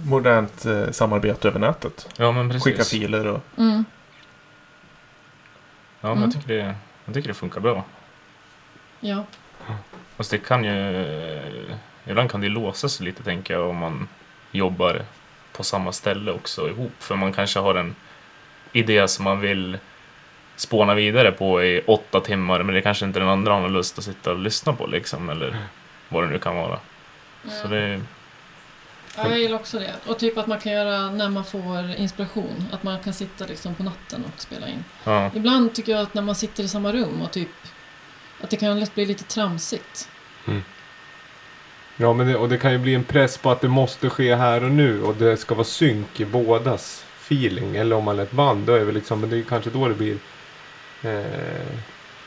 [0.05, 2.09] modernt eh, samarbete över nätet.
[2.17, 2.65] Ja men precis.
[2.65, 3.41] Skicka filer och...
[3.59, 3.85] Mm.
[6.01, 6.23] Ja men Mm.
[6.25, 6.75] jag, tycker det,
[7.07, 7.85] jag tycker det funkar bra.
[9.01, 9.25] Ja.
[10.17, 11.05] Fast det kan ju...
[12.07, 14.09] Ibland kan det låsa sig lite tänker jag om man
[14.51, 15.03] jobbar
[15.53, 16.93] på samma ställe också ihop.
[16.99, 17.95] För man kanske har en
[18.73, 19.79] idé som man vill
[20.57, 24.05] spåna vidare på i åtta timmar men det kanske inte den andra har lust att
[24.05, 25.31] sitta och lyssna på liksom.
[25.31, 25.57] Eller
[26.09, 26.79] vad det nu kan vara.
[27.63, 28.01] Så det...
[29.17, 29.95] Ja, jag gillar också det.
[30.07, 32.65] Och typ att man kan göra när man får inspiration.
[32.73, 34.85] Att man kan sitta liksom på natten och spela in.
[35.05, 37.49] Ja, Ibland tycker jag att när man sitter i samma rum och typ
[38.41, 40.09] att det kan lätt bli lite tramsigt.
[41.97, 44.35] Ja, men det, och det kan ju bli en press på att det måste ske
[44.35, 47.77] här och nu och det ska vara synk i bådas feeling.
[47.77, 49.89] Eller om man är ett band, då är det liksom, men det är kanske då
[49.89, 50.17] det blir...
[51.03, 51.25] Eh,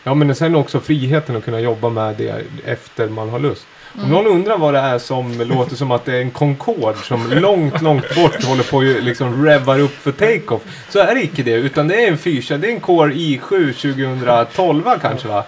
[0.04, 3.68] ja, men sen också friheten att kunna jobba med det efter man har lust.
[3.94, 7.32] Om någon undrar vad det är som låter som att det är en Concorde som
[7.32, 10.62] långt, långt bort håller på att liksom revar upp för take-off.
[10.90, 12.62] Så är det icke det, utan det är en fyrtjänst.
[12.62, 15.44] Det är en Core i7 2012 kanske va?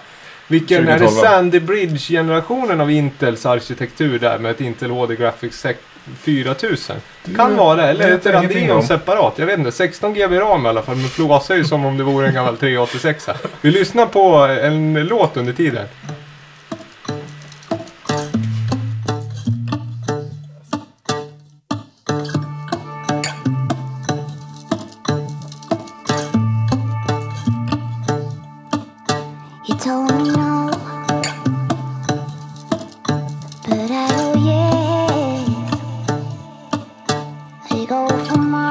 [0.48, 1.26] Vilken är det 2012.
[1.26, 5.78] Sandy Bridge-generationen av Intels arkitektur där med ett Intel HD Graphics 6
[6.20, 6.96] 4000?
[7.36, 9.34] Kan vara det, eller ett Radeon separat.
[9.36, 12.04] Jag vet inte, 16 GB RAM i alla fall, men flåsar ju som om det
[12.04, 13.28] vore en gammal 386.
[13.60, 15.86] Vi lyssnar på en låt under tiden.
[37.86, 38.61] Go for more,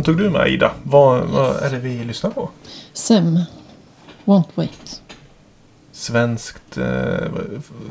[0.00, 0.72] låten tog du med Ida.
[0.82, 1.62] Vad, vad Yes.
[1.62, 2.50] är det vi lyssnar på?
[2.92, 3.38] Sem.
[4.24, 5.02] Won't wait.
[5.92, 6.78] Svenskt.
[6.78, 7.28] Eh,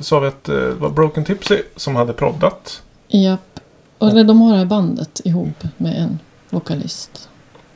[0.01, 2.81] sa vi att eh, det var Broken Tipsy som hade proddat.
[3.07, 3.59] Japp.
[3.99, 7.29] Och eller de har det här bandet ihop med en vokalist.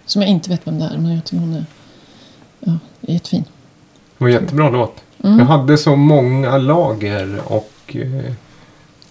[0.05, 1.65] Som jag inte vet vem det är, men jag tycker hon är
[2.59, 3.43] ja, jättefin.
[4.17, 5.03] Det var jättebra låt.
[5.23, 5.39] Mm.
[5.39, 8.33] Jag hade så många lager och eh,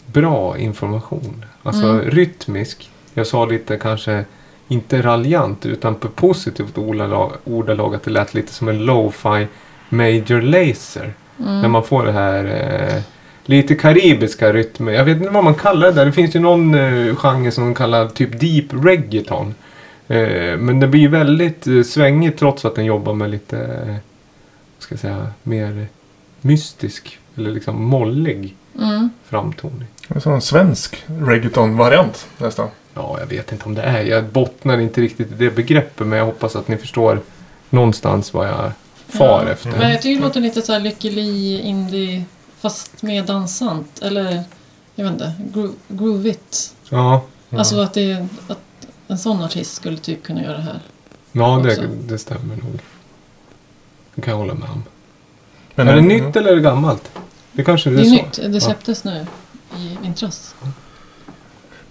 [0.06, 1.44] bra information.
[1.62, 2.10] Alltså Mm.
[2.10, 2.90] rytmisk.
[3.14, 4.24] Jag sa lite kanske
[4.72, 9.46] inte raljant utan på positivt ordalag, ordalag att det lät lite som en lo-fi
[9.88, 11.14] major laser.
[11.40, 11.60] Mm.
[11.60, 13.02] När man får det här eh,
[13.44, 14.92] lite karibiska rytmer.
[14.92, 16.06] Jag vet inte vad man kallar det där.
[16.06, 19.54] Det finns ju någon eh, genre som de kallar typ deep reggaeton.
[20.08, 23.96] Eh, men det blir väldigt eh, svängigt trots att den jobbar med lite, eh,
[24.78, 25.86] ska jag säga, mer
[26.40, 29.10] mystisk eller liksom mollig Mm.
[29.28, 29.86] framtoning.
[30.08, 32.68] Det är som en svensk reggaeton-variant nästan.
[32.95, 34.03] Ja, jag vet inte om det är.
[34.03, 37.20] Jag bottnar inte riktigt i det begreppet men jag hoppas att ni förstår
[37.70, 38.72] någonstans vad jag
[39.09, 39.49] far Ja.
[39.53, 39.70] efter.
[39.70, 42.24] Men jag tycker det låter lite så här lycklig indie
[42.61, 44.03] fast mer dansant.
[44.03, 44.43] Eller
[44.95, 46.74] jag vet inte, gro- groovigt.
[46.88, 47.59] Ja, ja.
[47.59, 48.59] Alltså att, det, att
[49.09, 50.80] en sån artist skulle typ kunna göra det här.
[51.32, 52.80] ja det, det stämmer nog.
[54.14, 54.82] Det kan jag hålla med om.
[55.74, 57.11] Men, är det nytt eller är det gammalt?
[57.53, 58.43] Det kanske det Det är, är så.
[58.43, 58.53] nytt.
[58.53, 59.26] Det släpptes nu
[59.76, 60.55] i vintras.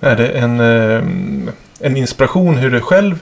[0.03, 1.03] Är det en, eh,
[1.79, 3.19] en inspiration hur du själv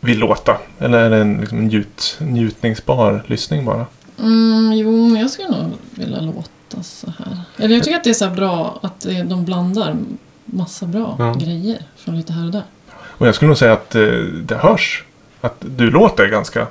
[0.00, 0.56] vill låta?
[0.78, 3.86] Eller är det en liksom, njut, njutningsbar lyssning bara?
[4.18, 7.40] Mm, jo, men jag skulle nog vilja låta så här.
[7.56, 9.96] Eller jag tycker att det är så bra att de blandar
[10.44, 11.34] massa bra Ja.
[11.34, 12.62] grejer från lite här och där.
[12.96, 14.02] Och jag skulle nog säga att eh,
[14.44, 15.04] det hörs.
[15.40, 16.66] Att du låter ganska...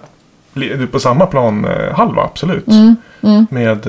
[0.54, 2.68] Du är på samma plan eh, halva, absolut.
[2.68, 3.48] Mm, mm.
[3.50, 3.88] Med...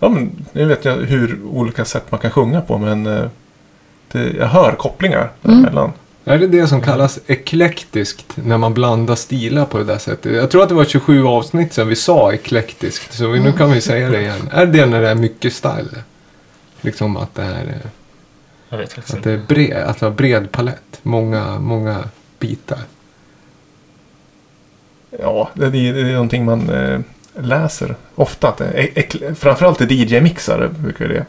[0.00, 3.30] Ja, men nu vet jag hur olika sätt man kan sjunga på, men...
[4.12, 5.62] Eh, det, jag hör kopplingar Mm.
[5.62, 5.92] däremellan.
[6.24, 10.32] Är det det som kallas eklektiskt när man blandar stilar på det där sättet?
[10.36, 13.12] Jag tror att det var 27 avsnitt sedan vi sa eklektiskt.
[13.12, 14.48] Så vi, nu kan vi säga det igen.
[14.52, 16.02] Är det när det är mycket style?
[16.80, 17.90] Liksom att det är, eh,
[18.68, 21.00] Jag vet faktiskt att det är bred, att det har bred palett.
[21.02, 22.04] Många, många
[22.38, 22.78] bitar.
[25.18, 27.00] Ja, det, det är någonting man eh,
[27.40, 28.48] läser ofta.
[28.48, 31.26] Att det är, ek, framförallt i DJ-mixar brukar det.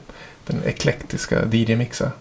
[0.47, 2.11] Den eklektiska DJ-mixar.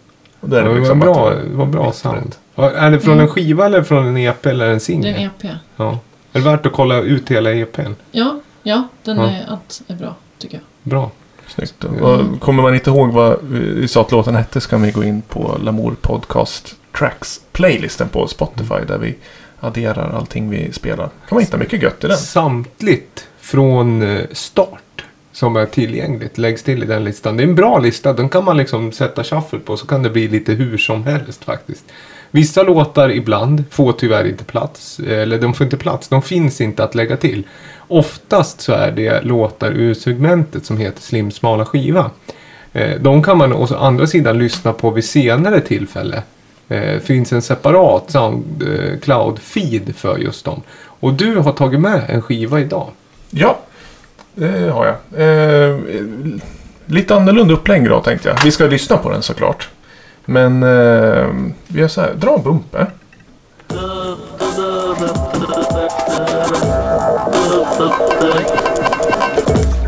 [0.40, 2.34] Och då är Det det var liksom bra, att- det var bra sound.
[2.56, 3.24] Är det från Mm.
[3.26, 5.14] en skiva eller från en EP eller en Det är singel?
[5.14, 5.50] en EP.
[5.76, 5.98] Ja.
[6.32, 7.92] Är det värt att kolla ut hela EPn?
[8.12, 9.26] Ja, ja den Ja.
[9.30, 10.62] Är, allt är bra tycker jag.
[10.90, 11.10] Bra.
[11.46, 11.84] Snyggt.
[11.84, 15.04] Och kommer man inte ihåg vad vi sa att låten hette så kan vi gå
[15.04, 19.16] in på Lamour Podcast Tracks playlisten på Spotify där vi
[19.60, 21.04] adderar allting vi spelar.
[21.06, 22.16] kan man hitta mycket gött i den.
[22.16, 24.78] Samtligt från eh, start
[25.38, 27.36] som är tillgängligt läggs till i den listan.
[27.36, 28.12] Det är en bra lista.
[28.12, 31.44] Den kan man liksom sätta shuffle på så kan det bli lite hur som helst
[31.44, 31.84] faktiskt.
[32.30, 35.00] Vissa låtar ibland får tyvärr inte plats.
[35.00, 36.08] Eller de får inte plats.
[36.08, 37.46] De finns inte att lägga till.
[37.88, 42.10] Oftast så är det låtar ur segmentet som heter Slim smala skiva.
[42.72, 46.22] Eh, de kan man å andra sidan lyssna på vid senare tillfälle.
[46.68, 50.62] Det finns en separat Soundcloud-feed eh, för just dem.
[50.78, 52.90] Och du har tagit med en skiva idag.
[53.30, 53.58] Ja,
[54.34, 55.20] det har jag.
[55.22, 55.78] Eh,
[56.86, 58.38] lite annorlunda upplägg då tänkte jag.
[58.44, 59.68] Vi ska lyssna på den såklart.
[60.24, 61.26] Men eh,
[61.66, 62.90] vi gör så här, dra en bumper.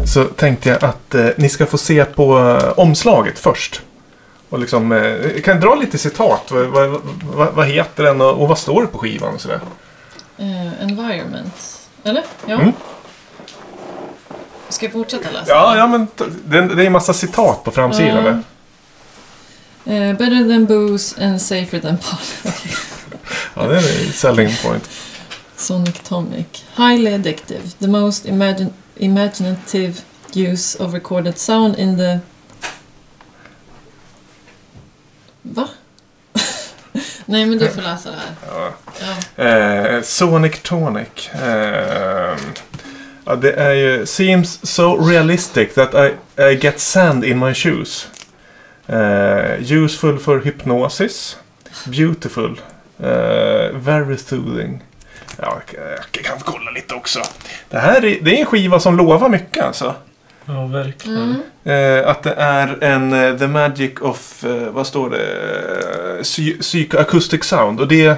[0.07, 3.82] Så tänkte jag att eh, ni ska få se på eh, omslaget först.
[4.49, 6.51] Och liksom, eh, jag kan dra lite citat.
[6.51, 7.01] Vad, vad,
[7.34, 9.61] vad, vad heter den och, och vad står det på skivan och sådär.
[10.38, 11.80] Eh, environment.
[12.05, 12.24] Eller?
[12.47, 12.55] Ja.
[12.55, 12.72] Mm.
[14.81, 15.51] Ska jag fortsätta läsa?
[15.51, 16.07] Ja, ja men
[16.45, 18.45] det, det är en massa citat på framsidan.
[19.85, 19.93] Ja.
[19.93, 22.55] Eh, better than booze and safer than pot.
[23.55, 24.91] Ja, det är en selling point.
[25.57, 26.47] Sonic Tonic.
[26.76, 27.61] Highly addictive.
[27.78, 29.95] The most imagine, imaginative
[30.35, 32.18] use of recorded sound in the...
[35.43, 35.68] Va?
[37.24, 38.35] Nej, men du får läsa det här.
[38.47, 38.72] Ja.
[39.37, 39.45] Ja.
[39.45, 41.28] Eh, Sonic Tonic.
[41.28, 42.37] Eh,
[43.31, 44.07] ja, det är ju...
[44.07, 48.09] Seems so realistic that I, I get sand in my shoes.
[48.89, 51.37] Uh, useful for hypnosis.
[51.87, 52.61] Beautiful.
[53.01, 54.83] Uh, very soothing.
[55.39, 57.20] Ja, jag, jag kan kolla lite också.
[57.68, 59.95] Det här är, det är en skiva som lovar mycket alltså.
[60.47, 61.34] Ja, verkligen.
[61.64, 62.01] Mm.
[62.03, 65.16] Eh, att det är en eh, The Magic of, eh, vad står det?
[65.18, 67.80] Eh, Psy- Psychoacoustic Sound.
[67.80, 68.09] Och det,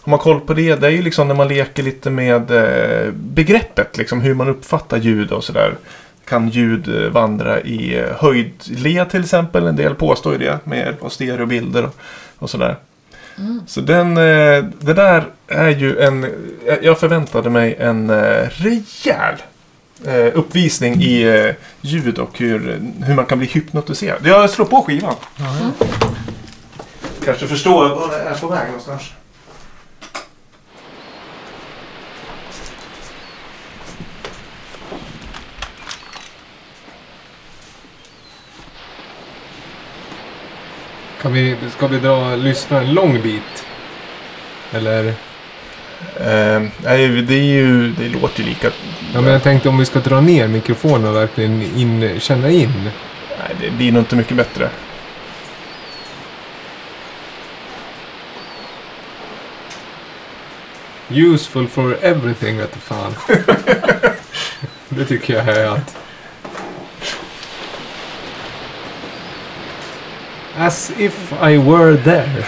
[0.00, 3.12] om man koll på det, det är ju liksom när man leker lite med eh,
[3.12, 3.96] begreppet.
[3.98, 5.74] Liksom hur man uppfattar ljud och sådär.
[6.24, 9.66] Kan ljud vandra i höjdled till exempel?
[9.66, 11.94] En del påstår ju det med hjälp av stereobilder och,
[12.38, 12.76] och sådär.
[13.66, 16.26] Så den, det där är ju en...
[16.82, 18.10] jag- förväntade mig en
[18.50, 19.34] rejäl
[20.06, 24.26] eh, uppvisning i eh, ljud och hur, hur man kan bli hypnotiserad.
[24.26, 25.14] Jag slår på skivan.
[27.24, 29.02] Kanske förstår vad det är på väg någonstans.
[41.22, 43.66] Kan vi, ska vi dra, lyssna en lång bit?
[44.72, 45.14] Eller?
[46.20, 48.70] Eh, nej, det, är ju, det låter ju lika...
[49.14, 52.90] Ja, men jag tänkte om vi ska dra ner mikrofonen och verkligen in, känna in.
[53.38, 54.70] Nej, det blir nog inte mycket bättre.
[61.10, 63.14] Useful for everything vet du fan.
[64.88, 65.96] det tycker jag är att...
[70.58, 72.44] As if I were there.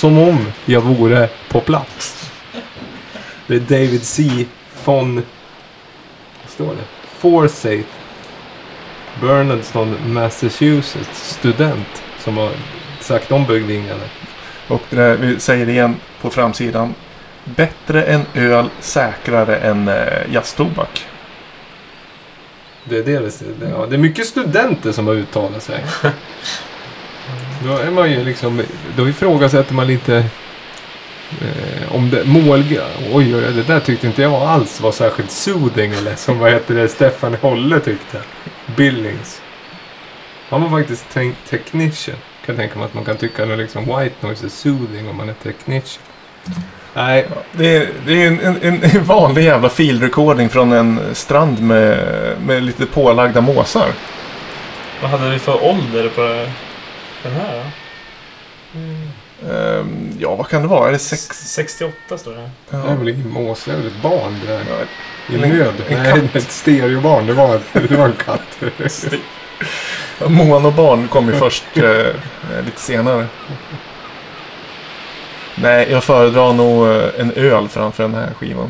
[0.00, 2.30] Som om jag vore på plats.
[3.46, 4.46] Det är David C.
[4.84, 5.14] von...
[5.14, 6.84] Vad står det?
[7.18, 7.88] Forsyth.
[9.20, 11.36] Bernardston, Massachusetts.
[11.38, 12.02] Student.
[12.18, 12.50] Som har
[13.00, 14.02] sagt om byggningarna.
[14.68, 16.94] Och det där, vi säger det igen på framsidan.
[17.44, 21.06] Bättre än öl, säkrare än eh, jazztobak.
[22.84, 23.20] Det är, det,
[23.60, 25.84] det, ja, det är mycket studenter som har uttalat sig.
[27.64, 28.62] Då är man ju liksom,
[28.96, 30.16] då ifrågasätter man lite
[31.42, 32.64] eh, om det mål...
[33.12, 36.74] Oj, oj, det där tyckte inte jag alls var särskilt soothing eller som vad heter
[36.74, 38.20] det, Stefan Holle tyckte.
[38.76, 39.42] Billings.
[40.48, 42.16] Han var faktiskt te- technician.
[42.46, 45.28] Kan tänka mig att man kan tycka att liksom white noise är soothing om man
[45.28, 46.02] är technician.
[46.94, 51.98] Nej, Det är, det är en, en, en vanlig jävla filrecording från en strand med,
[52.46, 53.88] med lite pålagda måsar.
[55.02, 56.46] Vad hade vi för ålder på
[57.22, 57.70] den här då?
[59.50, 60.88] Ehm, ja, vad kan det vara?
[60.88, 61.28] Är det sex?
[61.32, 62.50] 68 står det.
[62.70, 64.62] det är väl ingen mås, det är väl ett barn det där.
[64.68, 65.74] Ja, I En- nöd?
[65.88, 66.36] en Nej, katt.
[66.36, 67.26] ett stereobarn.
[67.26, 68.62] Det var, det var en katt.
[70.30, 72.06] Monobarn kom ju först eh,
[72.64, 73.26] lite senare.
[75.54, 78.68] Nej, jag föredrar nog eh, en öl framför den här skivan.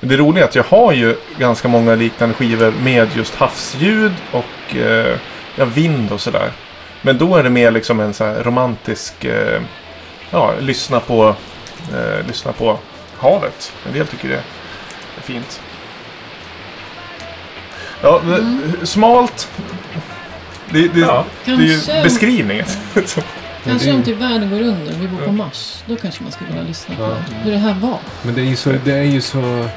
[0.00, 4.76] Det roliga är att jag har ju ganska många liknande skivor med just havsljud och
[4.76, 5.16] eh,
[5.56, 6.50] ja, vind och sådär.
[7.02, 9.62] Men då är det mer liksom en så här romantisk, eh,
[10.30, 11.34] ja, lyssna på,
[11.94, 12.78] eh, lyssna på
[13.18, 13.72] havet.
[13.86, 14.34] En del tycker det
[15.18, 15.60] är fint.
[18.02, 18.20] Ja,
[18.80, 19.48] det, smalt.
[20.70, 21.24] Det, det, Ja.
[21.44, 22.66] det är ju Kanske, beskrivningen.
[23.64, 25.82] kanske om typ världen går under och vi bor på Mars.
[25.86, 27.14] Då kanske man skulle vilja lyssna på Ja.
[27.44, 27.98] hur det här var.
[28.22, 28.74] Men det är ju så...
[28.84, 29.68] Det är ju så...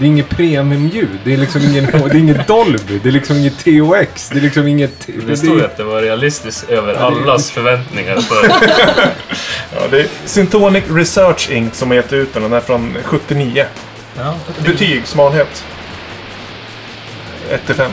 [0.00, 1.08] Det är inget premiumljud.
[1.24, 1.84] Det är liksom ingen...
[1.86, 2.98] Det är inget Dolby.
[3.02, 4.28] Det är liksom inget THX.
[4.28, 5.08] Det är liksom inget...
[5.26, 8.18] Det stod ju att det var realistiskt över Ja, det- allas förväntningar.
[9.74, 11.74] Ja, det är Syntonic Research Inc.
[11.74, 12.42] som har gett ut den.
[12.42, 13.64] Den är från 79.
[14.18, 14.34] ja.
[14.64, 15.64] Betyg, smalhet.
[17.50, 17.90] 1 till 5.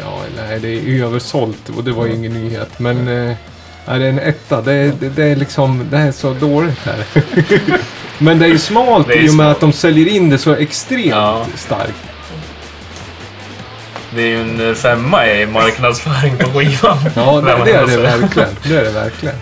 [0.00, 2.78] Ja, nej, det är översålt och det var ju ingen nyhet.
[2.78, 3.08] Men...
[3.08, 3.34] Eh,
[3.86, 4.60] är det är en etta.
[4.62, 5.86] Det är, det, det är liksom...
[5.90, 7.04] Det är så dåligt här.
[8.18, 9.56] Men det är ju smalt Det är i och med smalt.
[9.56, 11.46] att de säljer in det så extremt Ja.
[11.56, 11.94] starkt.
[14.14, 16.98] Det är ju en femma i marknadsföring på skivan.
[17.14, 18.48] Ja, det, det är det verkligen.
[18.62, 19.34] Det är det verkligen.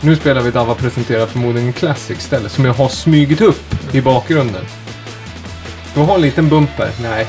[0.00, 4.00] Nu spelar vi Dava presenterar förmodligen en classic istället som jag har smygit upp i
[4.00, 4.64] bakgrunden.
[5.94, 6.90] Du har en liten bumper.
[7.02, 7.26] Nej.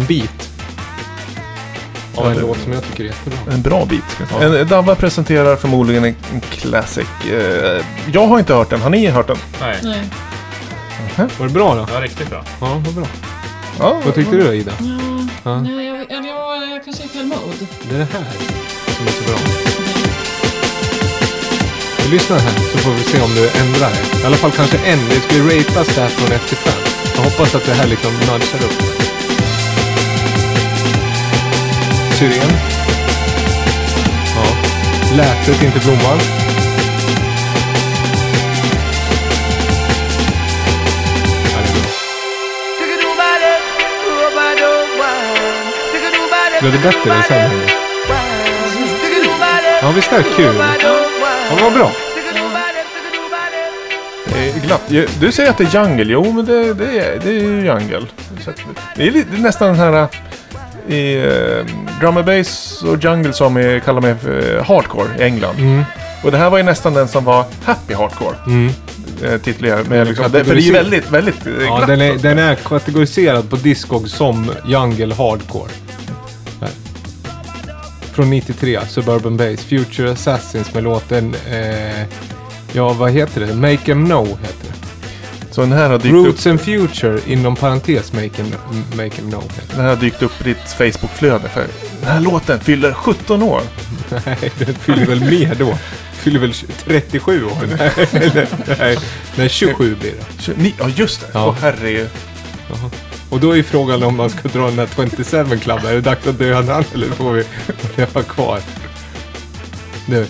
[0.00, 0.48] En bit.
[2.14, 3.38] Av Ja, en låt som jag tycker är jättebra.
[3.52, 4.04] En bra bit.
[4.30, 4.58] jag Ja.
[4.58, 7.06] En, Davva presenterar förmodligen en, en classic.
[7.32, 8.80] Eh, jag har inte hört den.
[8.80, 9.36] Har ni hört den?
[9.60, 10.00] Nej, Nej.
[11.38, 11.94] Var det bra då?
[11.94, 12.44] var riktigt bra.
[12.60, 13.06] Ja, vad bra.
[13.78, 14.72] Ja, Vad tyckte du då Ida?
[14.80, 14.86] Ja,
[15.42, 15.60] Ja.
[15.60, 15.96] Nej, jag,
[16.26, 17.66] jag, var- jag kanske är i fel mode.
[17.88, 18.24] Det är det här
[18.96, 19.38] som är så bra.
[22.04, 24.22] Vi lyssnar här så får vi se om du ändrar det.
[24.22, 24.98] I alla fall kanske en.
[25.08, 26.72] Det ska ju ratas där från 1 till 5.
[27.16, 28.82] Jag hoppas att det här liksom nudgar upp.
[32.20, 32.50] Syren.
[34.34, 34.44] Ja.
[35.16, 36.18] Lätet inte blomman.
[46.60, 47.60] Blev det bättre eller sämre?
[49.82, 50.54] Ja, visst är det kul?
[51.50, 51.92] Ja, vad bra.
[54.26, 55.10] Det glatt.
[55.20, 56.12] Du säger att det är jungle.
[56.12, 58.06] Jo, men det, det, är, det är ju jungle.
[58.96, 60.08] Det är, lite, det är nästan den här...
[60.88, 61.22] I
[62.00, 65.58] drum and bass och jungle som är, kallar för eh, hardcore i England.
[65.58, 65.84] Mm,
[66.24, 68.36] Och det här var ju nästan den som var happy hardcore.
[68.46, 68.72] mm.
[69.24, 69.84] Uh, titligare.
[69.88, 71.86] Men liksom, för det är ju väldigt, väldigt eh, Ja, glatt.
[71.88, 75.70] den är, den är kategoriserad på Discog som Jungle Hardcore.
[76.60, 76.70] Här.
[78.12, 81.34] Från 93, Suburban Bass, Future Assassins med låten...
[81.50, 82.02] Eh,
[82.72, 83.54] ja, vad heter det?
[83.54, 84.74] Make 'em know heter det.
[85.54, 88.46] Så den här har dykt Roots upp, and Future inom parentes Make 'em
[88.96, 91.48] make 'em know den här har dykt upp i ditt Facebook-flöde.
[91.48, 91.66] För
[92.00, 93.62] den här låten fyller 17 år.
[94.26, 95.78] Nej, den fyller väl mer då.
[96.12, 97.50] Fyller väl 37 år?
[97.78, 98.46] Nej, nej,
[98.78, 98.98] nej,
[99.36, 100.42] nej 27 blir det.
[100.42, 101.26] Så Ni, ja, just det.
[101.34, 101.46] Ja.
[101.46, 102.08] Åh herregud.
[103.30, 105.84] Och då är frågan om man ska dra den här 27 Club.
[105.84, 107.44] Är det dags att döda han eller får vi
[107.96, 108.60] leva kvar?
[110.06, 110.26] Nu.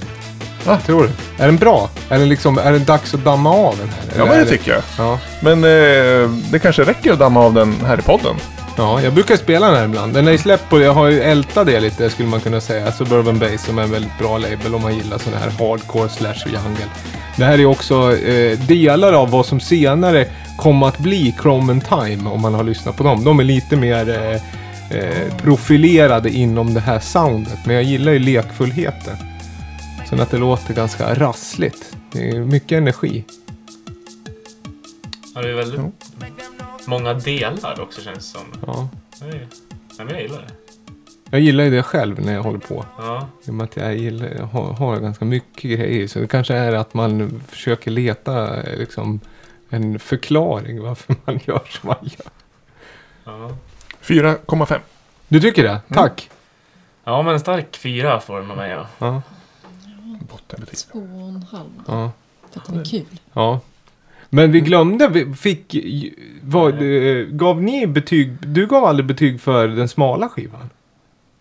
[0.64, 0.78] Va?
[0.86, 1.42] Tror du?
[1.42, 1.90] Är den bra?
[2.08, 4.18] Är den liksom, är det dags att damma av den här?
[4.18, 4.82] Ja, men det tycker jag.
[4.98, 5.18] Ja.
[5.40, 8.36] Men eh, det kanske räcker att damma av den här i podden.
[8.81, 10.14] Ja, jag brukar spela den här ibland.
[10.14, 12.93] Den är släppt på, jag har ju ältat det lite skulle man kunna säga.
[12.93, 16.47] Suburban Bass som är en väldigt bra label om man gillar sån här hardcore slash
[16.47, 16.87] jungle.
[17.37, 20.26] Det här är också eh, delar av vad som senare
[20.57, 23.24] kom att bli Chrome and Time om man har lyssnat på dem.
[23.24, 24.43] De är lite mer eh,
[24.99, 27.59] eh, profilerade inom det här soundet.
[27.66, 29.16] Men jag gillar ju lekfullheten.
[30.09, 31.97] Sen att det låter ganska rassligt.
[32.12, 33.24] Det är mycket energi.
[35.35, 35.93] Ja, det är väldigt Jo.
[36.87, 38.47] Många delar också känns det som.
[38.66, 38.89] Ja.
[39.20, 39.49] Nej,
[39.99, 40.55] men jag gillar det.
[41.31, 42.85] Jag gillar ju det själv när jag håller på.
[42.99, 43.28] Ja.
[43.45, 46.07] I och med att jag, gillar, jag har, har ganska mycket grejer.
[46.09, 49.20] Så det kanske är att man försöker leta liksom,
[49.68, 52.26] en förklaring varför man gör som man gör.
[53.24, 53.57] Ja.
[54.03, 54.78] 4,5.
[55.28, 55.81] Du tycker det?
[55.89, 56.31] Tack!
[57.05, 58.70] ja, men en stark fyra får av mig.
[58.70, 58.87] Ja.
[58.99, 59.22] Ja,
[60.31, 60.78] Bottenbetyg.
[60.93, 61.70] Två och en halv.
[61.87, 62.11] ja,
[62.53, 63.20] För att den är kul.
[63.33, 63.61] ja.
[64.31, 65.76] Men vi glömde, vi fick...
[66.43, 68.33] Vad, eh, gav ni betyg?
[68.41, 70.70] Du gav aldrig betyg för den smala skivan?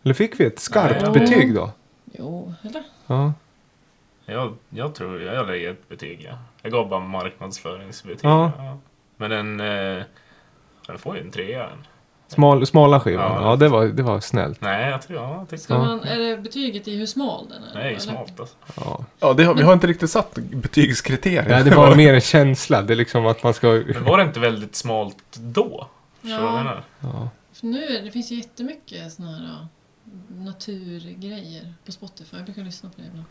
[0.04, 1.12] Eller fick vi ett skarpt Nej.
[1.12, 1.72] betyg då?
[2.06, 2.84] Jo, eller?
[3.08, 3.34] Ja.
[4.26, 6.28] Jag, jag tror jag lägger ett betyg.
[6.30, 6.38] Ja.
[6.62, 8.20] Jag gav bara marknadsföringsbetyg.
[8.22, 8.52] Ja.
[8.58, 8.78] Ja.
[9.18, 10.04] Men den, eh,
[10.88, 11.70] den får ju en trea.
[12.30, 13.32] Smal, smala skivan?
[13.32, 13.49] Ja.
[13.49, 14.61] Ja, det, var, det var snällt.
[14.61, 15.80] Nej, jag tror ja, jag Ska Ja.
[15.80, 17.84] man, är det betyget i hur smal den är?
[17.84, 17.99] det eller?
[17.99, 18.55] smalt alltså.
[18.75, 19.05] Ja.
[19.19, 21.49] Ja, det har, vi har inte riktigt satt betygskriterier.
[21.49, 22.82] Nej, det var mer en känsla.
[22.82, 23.67] Det är liksom att man ska...
[23.67, 25.88] Men var det inte väldigt smalt då?
[26.21, 26.82] Ja?
[26.99, 27.30] Ja.
[27.53, 29.67] för nu det finns ju jättemycket såna här ja,
[30.43, 32.38] naturgrejer på Spotify.
[32.38, 33.25] Jag brukar lyssna på det ibland.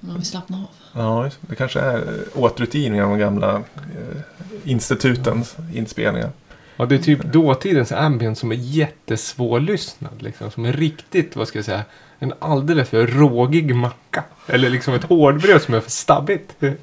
[0.00, 1.00] Man vill slappna av.
[1.00, 1.48] Ja, det.
[1.48, 2.04] det kanske är
[2.34, 4.20] återutgivningar av de gamla eh,
[4.64, 6.30] institutens inspelningar.
[6.76, 10.22] Ja, det är typ dåtidens ambient som är jättesvårlyssnad.
[10.22, 11.82] Liksom, som är riktigt, vad ska jag säga,
[12.18, 14.24] en alldeles för rågig macka.
[14.46, 16.54] Eller liksom ett hårdbröd som är för stabbigt.
[16.58, 16.76] Det,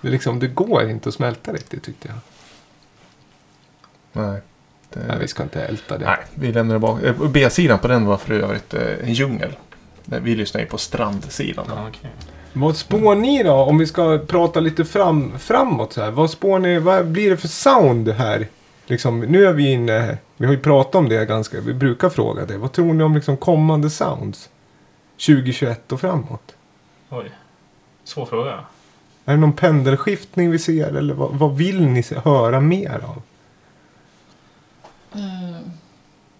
[0.00, 2.16] liksom, det går inte att smälta riktigt tyckte jag.
[4.12, 4.40] Nej.
[4.92, 6.04] Det, Nej, vi ska inte älta det.
[6.04, 7.02] nej, vi lämnar det bak.
[7.02, 9.52] Eh, B-sidan på den var för övrigt eh, en djungel.
[10.04, 11.64] Vi lyssnar ju på strandsidan.
[11.68, 12.10] Ja, okej.
[12.52, 13.52] Vad spår ni då?
[13.52, 16.10] Om vi ska prata lite fram, framåt så här.
[16.10, 16.78] Vad spår ni?
[16.78, 18.48] Vad blir det för sound här?
[18.86, 22.46] Liksom, nu är vi inne, vi har ju pratat om det ganska, vi brukar fråga
[22.46, 22.58] det.
[22.58, 24.50] Vad tror ni om liksom kommande sounds?
[25.26, 26.54] 2021 och framåt?
[27.10, 27.30] Oj.
[28.04, 28.64] Svår fråga.
[29.24, 33.22] Är det någon pendelskiftning vi ser eller vad, vad vill ni se, höra mer av?
[35.16, 35.58] Uh,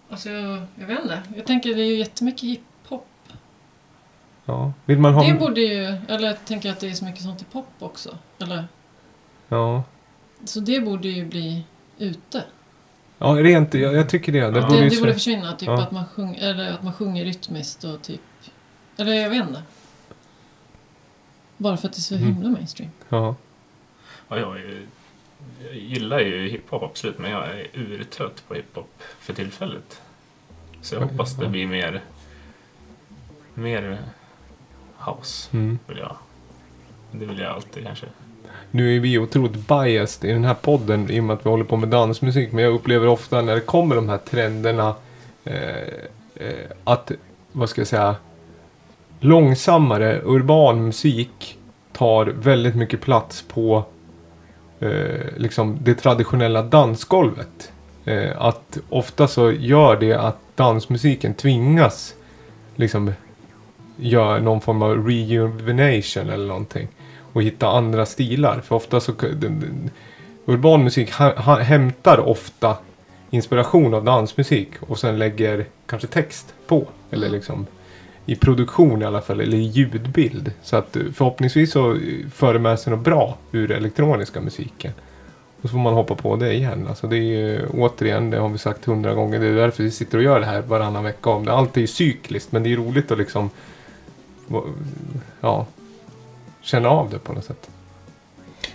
[0.09, 1.21] alltså, jag, jag vet inte.
[1.35, 3.07] Jag tänker det är ju jättemycket hiphop.
[4.45, 5.23] Ja, vill man ha...
[5.23, 8.17] Det borde ju, eller jag tänker att det är så mycket sånt i pop också.
[8.39, 8.67] Eller,
[9.47, 9.83] Ja,
[10.45, 11.63] så det borde ju bli
[11.97, 12.43] ute.
[13.17, 14.39] ja rent, jag, jag tycker det.
[14.39, 14.67] Det Ja.
[14.67, 15.81] borde Det, det borde försvinna, typ Ja.
[15.83, 18.21] att, man sjung, eller att man sjunger rytmiskt och typ...
[18.97, 19.63] Eller jag vet inte.
[21.57, 22.27] Bara för att det är så Mm.
[22.33, 22.91] himla mainstream.
[23.09, 23.35] Ja,
[24.27, 24.59] Ja, jag
[25.65, 28.89] Jag gillar ju hiphop absolut, men jag är urtrött på hiphop
[29.19, 30.01] för tillfället.
[30.81, 31.49] Så jag Oj, hoppas det ja.
[31.49, 32.01] blir mer...
[33.53, 33.99] Mer
[35.05, 35.79] house, Mm.
[35.87, 36.15] vill jag.
[37.11, 38.05] Det vill jag alltid kanske.
[38.75, 41.63] Nu är vi otroligt biased i den här podden i och med att vi håller
[41.63, 42.51] på med dansmusik.
[42.51, 44.95] Men jag upplever ofta när det kommer de här trenderna
[45.43, 45.77] eh,
[46.35, 47.11] eh, att,
[47.51, 48.15] vad ska jag säga,
[49.19, 51.57] långsammare urban musik
[51.91, 53.83] tar väldigt mycket plats på
[54.79, 57.71] eh, liksom det traditionella dansgolvet.
[58.05, 62.15] Eh, att ofta så gör det att dansmusiken tvingas
[62.75, 63.13] liksom
[63.97, 66.87] göra någon form av rejuvenation eller någonting
[67.33, 68.61] och hitta andra stilar.
[68.61, 69.13] För ofta så...
[70.45, 71.09] Urban musik
[71.61, 72.77] hämtar ofta
[73.29, 76.87] inspiration av dansmusik och sen lägger kanske text på.
[77.11, 77.65] Eller liksom
[78.25, 80.51] i produktion i alla fall, eller i ljudbild.
[80.63, 81.99] Så att eh, förhoppningsvis så eh,
[82.33, 84.91] för det med sig något bra ur elektroniska musiken.
[85.61, 86.87] Och så får man hoppa på det igen.
[86.87, 89.91] Alltså det är ju återigen, det har vi sagt hundra gånger, det är därför vi
[89.91, 91.53] sitter och gör det här varannan vecka om det.
[91.53, 93.49] Allt är ju cykliskt men det är roligt att liksom
[95.41, 95.65] ja,
[96.63, 97.69] känna av det på något sätt.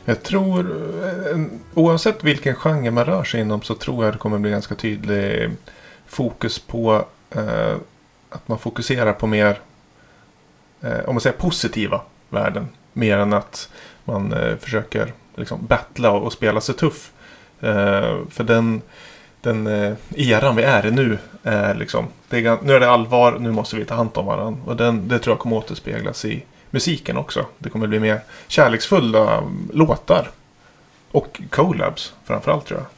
[0.04, 0.60] Jag tror,
[1.06, 1.40] eh,
[1.74, 5.50] oavsett vilken genre man rör sig inom så tror jag det kommer bli ganska tydlig
[6.06, 7.76] fokus på eh,
[8.30, 9.60] att man fokuserar på mer,
[10.80, 12.68] eh, om man säger positiva värden.
[12.92, 13.70] Mer än att
[14.04, 17.12] man eh, försöker liksom battla och, och spela sig tuff.
[17.60, 18.82] Eh, för den,
[19.40, 23.38] den eh, eran vi är i nu är liksom, det är, nu är det allvar,
[23.38, 24.60] nu måste vi ta hand om varandra.
[24.66, 26.44] Och den, det tror jag kommer återspeglas i
[26.78, 27.46] musiken också.
[27.58, 30.30] Det kommer bli mer kärleksfulla låtar.
[31.10, 32.88] Och collabs framförallt tror jag.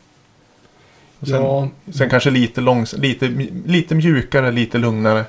[1.28, 3.28] Sen, ja, sen kanske lite, långs lite,
[3.66, 5.24] lite mjukare, lite lugnare.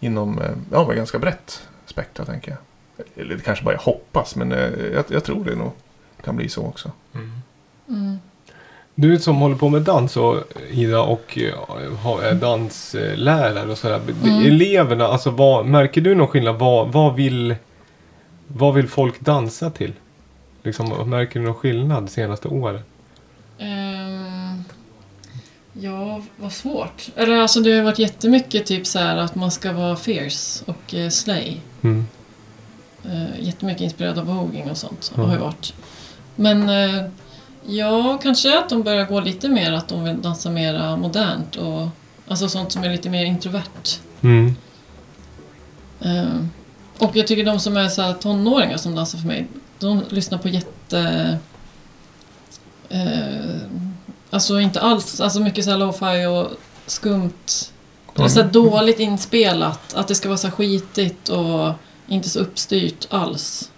[0.00, 2.58] Inom, eh, ja ganska brett spektra tänker jag.
[3.16, 5.72] Eller det kanske bara jag hoppas, men eh, jag, jag tror det nog
[6.24, 6.92] kan bli så också.
[7.14, 7.32] Mm.
[7.88, 8.18] Mm.
[8.94, 10.36] Du som håller på med dans och
[10.70, 14.00] Ida och eh, har- är danslärare och sådär.
[14.24, 14.46] Mm.
[14.46, 16.58] Eleverna, alltså vad, märker du någon skillnad?
[16.58, 17.54] Vad, vad, vill,
[18.46, 19.92] vad vill folk dansa till?
[20.62, 22.80] Liksom, märker du någon skillnad de senaste åren?
[23.58, 24.64] Ehm,
[25.72, 27.08] ja, vad svårt.
[27.16, 30.94] Eller alltså det har varit jättemycket typ så här att man ska vara fierce och
[30.94, 31.56] eh, slay.
[31.82, 32.06] Mm.
[33.06, 35.12] Uh, jättemycket inspirerad av voging och sånt.
[35.14, 35.26] Mm.
[35.26, 35.74] Har ju varit.
[36.36, 37.04] Men eh,
[37.66, 41.56] ja, kanske att de börjar gå lite mer att de vill dansa mer modernt.
[41.56, 41.88] Och,
[42.28, 44.00] alltså sånt som är lite mer introvert.
[44.20, 44.56] Mm.
[46.00, 46.44] Eh,
[46.98, 49.46] och jag tycker de som är så här tonåringar som dansar för mig,
[49.78, 51.38] de lyssnar på jätte...
[52.88, 53.56] Eh,
[54.30, 56.48] alltså inte alls, alltså mycket så här lo-fi och
[56.86, 57.72] skumt.
[58.14, 61.72] Eller så här dåligt inspelat, att det ska vara så skitigt och
[62.08, 63.70] inte så uppstyrt alls.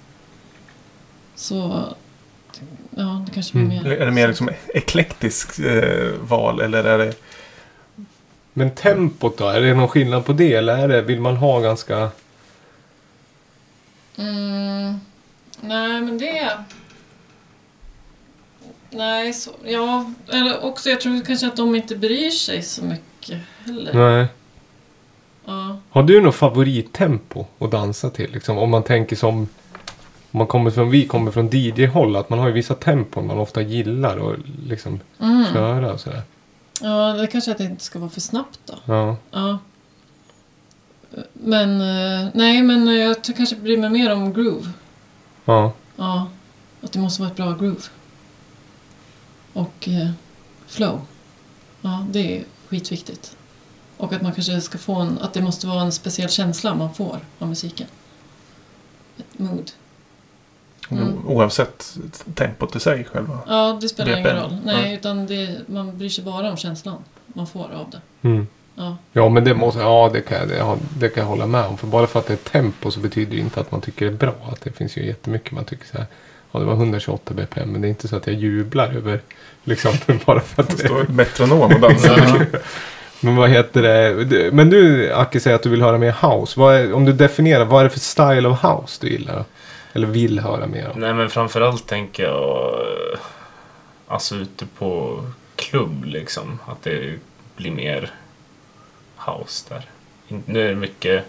[1.35, 1.85] Så,
[2.97, 3.83] ja det kanske blir Mm.
[3.85, 3.93] mer...
[3.93, 7.15] Är det mer liksom eklektisk eh, val eller är det...
[8.53, 9.49] Men tempot då?
[9.49, 10.55] Är det någon skillnad på det?
[10.55, 12.11] Eller är det, vill man ha ganska...
[14.17, 15.01] Mm,
[15.61, 16.51] nej, men det...
[18.91, 20.13] Nej, så, ja.
[20.29, 23.93] Eller också, jag tror kanske att de inte bryr sig så mycket heller.
[23.95, 24.27] Nej.
[25.45, 25.81] Ja.
[25.91, 28.33] Har du något favorittempo att dansa till?
[28.33, 29.49] Liksom, om man tänker som...
[30.35, 33.63] Man kommer från, vi kommer från DJ-håll, att man har ju vissa tempon man ofta
[33.63, 35.45] gillar att liksom Mm.
[35.53, 36.23] köra och sådär.
[36.81, 38.75] ja, det kanske att det inte ska vara för snabbt då.
[38.85, 39.17] Ja.
[39.31, 39.59] Ja.
[41.33, 44.71] Men, eh, nej, men jag tror kanske bryr mig mer om groove.
[45.45, 45.73] Ja.
[45.97, 46.29] Ja,
[46.83, 47.83] att det måste vara ett bra groove.
[49.53, 50.11] Och eh,
[50.67, 51.01] flow.
[51.81, 53.37] Ja, det är skitviktigt.
[53.97, 56.95] Och att man kanske ska få en, att det måste vara en speciell känsla man
[56.95, 57.87] får av musiken.
[59.19, 59.71] Ett mood.
[60.99, 61.27] Mm.
[61.29, 61.97] Oavsett
[62.35, 63.39] tempot i sig själva.
[63.49, 64.57] Ja, det spelar ingen roll.
[64.65, 68.29] Nej, utan det, man bryr sig bara om känslan man får av det.
[68.29, 68.47] Mm.
[68.75, 69.81] Ja, Ja, men det måste...
[69.81, 71.79] Ja, det kan, jag, det, det kan jag hålla med om.
[71.79, 74.13] För bara för att det är tempo så betyder det inte att man tycker det
[74.13, 74.35] är bra.
[74.53, 76.07] Att det finns ju jättemycket man tycker så här.
[76.53, 77.69] Ja, det var 128 bpm.
[77.73, 79.21] Men det är inte så att jag jublar över...
[79.65, 79.93] Liksom,
[80.27, 82.47] bara för att Det står metronom och dansar.
[83.21, 84.25] Men vad heter det?
[84.25, 86.61] Du- Men du, Aki, säger att du vill höra mer house.
[86.61, 89.45] Vad är, om du definierar, vad är det för style of house du gillar?
[89.93, 90.99] Eller vill höra mer av?
[90.99, 92.77] Nej men framförallt tänker jag
[94.07, 95.23] alltså ute på
[95.57, 96.59] klubb liksom.
[96.67, 97.19] Att det
[97.57, 98.11] blir mer
[99.27, 99.83] house där.
[100.29, 101.25] In- Nu är det mycket,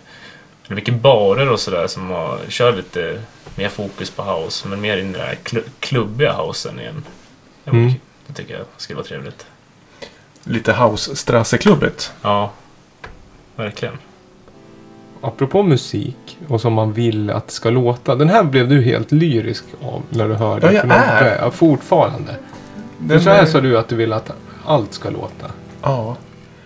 [0.67, 3.21] det är mycket barer och sådär som har, kör lite
[3.55, 4.67] mer fokus på house.
[4.67, 7.03] Men mer i den där klu- klubbiga housen igen.
[7.63, 7.91] Det, Mm.
[8.27, 9.45] det tycker jag skulle vara trevligt.
[10.43, 12.11] Lite house-strasseklubbigt.
[12.21, 12.51] Ja,
[13.55, 13.97] verkligen.
[15.23, 18.15] Apropå musik och som man vill att ska låta.
[18.15, 20.65] Den här blev du helt lyrisk av när du hörde.
[20.67, 21.37] Ja, jag för någon är.
[21.41, 22.31] Ja, fortfarande.
[22.99, 24.31] För Den så här är- sa du att du vill att
[24.65, 25.45] allt ska låta.
[25.81, 26.15] Ja.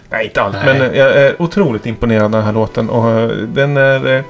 [0.10, 0.54] Nej, inte allt.
[0.66, 0.80] Nej.
[0.80, 2.90] Men eh, jag är otroligt imponerad av den här låten.
[2.90, 4.16] Och eh, den är...
[4.18, 4.24] eh,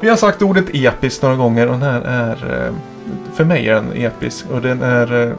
[0.00, 2.36] Vi har sagt ordet episk några gånger och den här är...
[3.34, 4.46] För mig är den episk.
[4.52, 5.34] Och den är...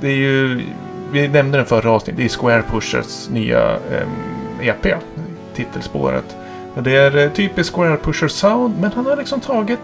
[0.00, 0.60] Det är ju...
[1.12, 2.16] Vi nämnde den förra avsnittet.
[2.18, 3.76] Det är Square Pushers nya
[4.62, 4.86] EP.
[5.54, 6.36] Titelspåret.
[6.80, 8.74] Det är eh, typiskt Square Pusher sound.
[8.80, 9.80] Men han har liksom tagit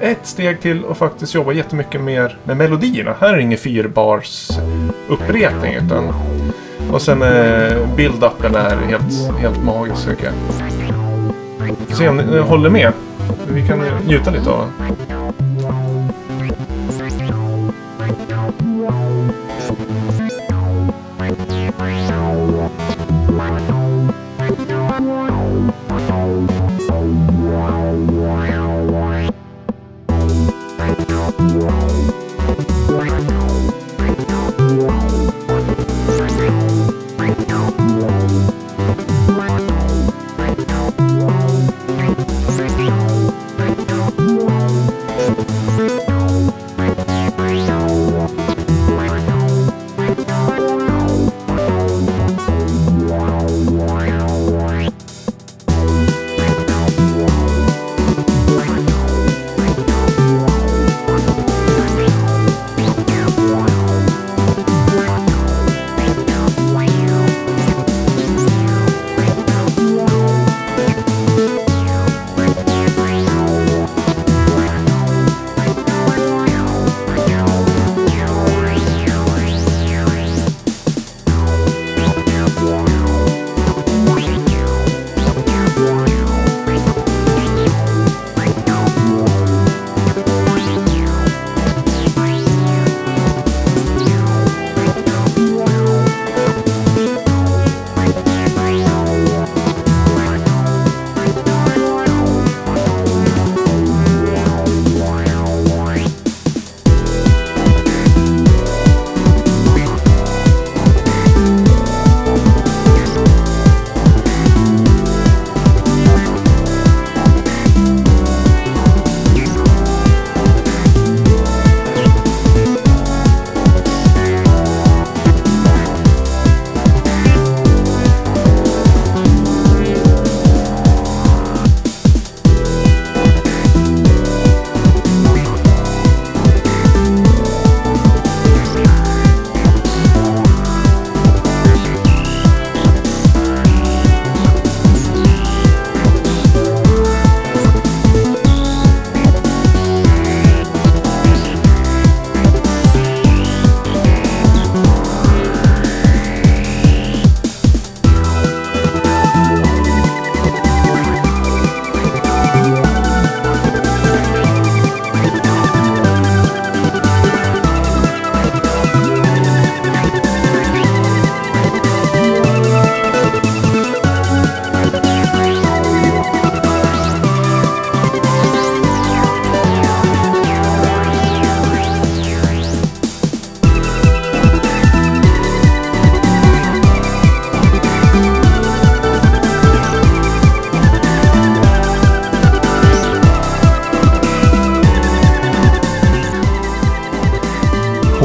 [0.00, 3.14] ett steg till och faktiskt jobbat jättemycket mer med melodierna.
[3.20, 4.50] Här är det ingen fyrbars
[5.08, 6.14] upprepning utan
[6.92, 7.28] och sen eh,
[7.96, 10.34] build-upen är helt, helt magisk tycker jag.
[11.88, 12.92] Får se om ni, håller med.
[13.48, 15.21] Vi kan njuta lite av den.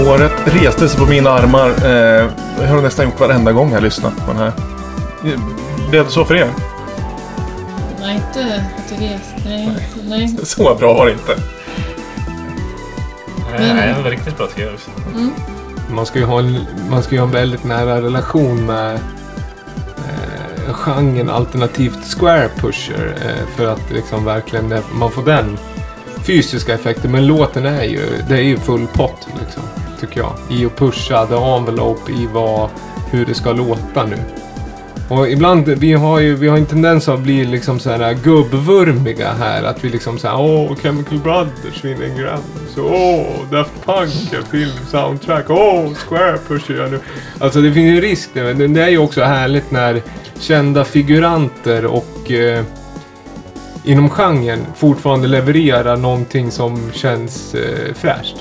[0.07, 1.69] Håret reste sig på mina armar.
[1.85, 2.29] Eh,
[2.61, 4.51] jag har nästan gjort varenda gång jag lyssnat på den här.
[5.89, 6.47] Blev det så för er?
[8.01, 9.33] Nej, inte Therese.
[9.45, 9.77] Nej,
[10.09, 10.37] nej.
[10.43, 11.35] Så bra var det inte.
[13.51, 14.73] Men- Nej, det var riktigt bra tycker jag.
[15.95, 16.57] Man ska ju ha en,
[16.89, 18.93] man ska ju ha en väldigt nära relation med
[19.97, 23.15] eh, genren alternativt square pusher.
[23.25, 25.57] Eh, för att liksom verkligen det- man får den
[26.23, 27.11] fysiska effekten.
[27.11, 29.63] Men låten är ju, det är ju full pott liksom.
[29.99, 30.33] Tycker jag.
[30.49, 32.69] I att pusha the envelope i vad,
[33.11, 34.17] hur det ska låta nu.
[35.09, 39.33] Och ibland, vi har ju vi har en tendens att bli liksom så här gubbvurmiga
[39.33, 39.63] här.
[39.63, 42.41] Att vi liksom såhär, åh, Chemical Brothers vinner en Grammy.
[42.77, 45.49] Åh, Daft Punk, är filmsoundtrack.
[45.49, 46.99] åh, Square pushar jag nu.
[47.39, 50.01] Alltså det finns ju risk där, men det är ju också härligt när
[50.39, 52.63] kända figuranter och eh,
[53.83, 58.35] inom genren fortfarande levererar någonting som känns eh, fräscht.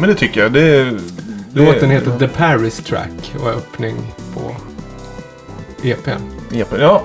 [0.00, 0.52] Men det tycker jag.
[0.52, 0.84] Det,
[1.52, 3.96] det Låten heter The Paris Track och är öppning
[4.34, 4.56] på
[5.82, 6.10] EPn.
[6.52, 6.68] EP.
[6.80, 7.02] Ja,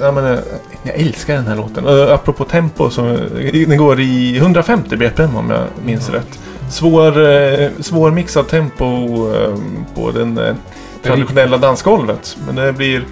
[0.00, 0.40] jag, menar,
[0.82, 1.86] jag älskar den här låten.
[1.86, 3.02] Och apropå tempo, så,
[3.52, 6.38] den går i 150 BPM om jag minns rätt.
[6.70, 8.84] Svår, eh, svårmixad tempo
[9.34, 9.54] eh,
[9.94, 10.54] på den eh,
[11.02, 12.36] traditionella dansgolvet.
[12.46, 13.04] Men det blir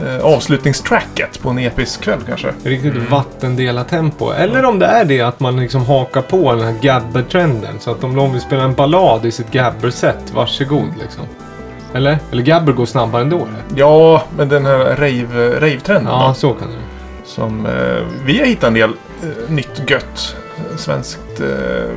[0.00, 2.48] eh, avslutningstracket på en episk kväll kanske.
[2.64, 3.06] Riktigt Mm.
[3.10, 4.30] vattendelartempo.
[4.32, 7.74] Eller om det är det att man liksom hakar på den här gabber-trenden.
[7.80, 11.24] Så att om de vill spela en ballad i sitt gabber-set, varsågod liksom.
[11.94, 12.18] Eller?
[12.32, 13.80] Eller gabber går snabbare ändå det.
[13.80, 17.72] Ja, men den här rave- rave-trenden Ja, då, så kan det som eh,
[18.24, 18.90] vi har hittat en del
[19.22, 21.40] eh, nytt gött eh, svenskt.
[21.40, 21.94] Eh,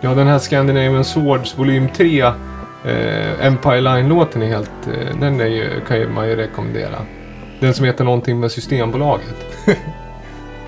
[0.00, 2.20] Ja, den här Scandinavian Swords volym 3.
[2.20, 4.70] Eh, Empire Line-låten är helt...
[4.86, 6.96] Eh, den är ju, kan ju man ju rekommendera.
[7.60, 9.34] Den som heter någonting med Systembolaget.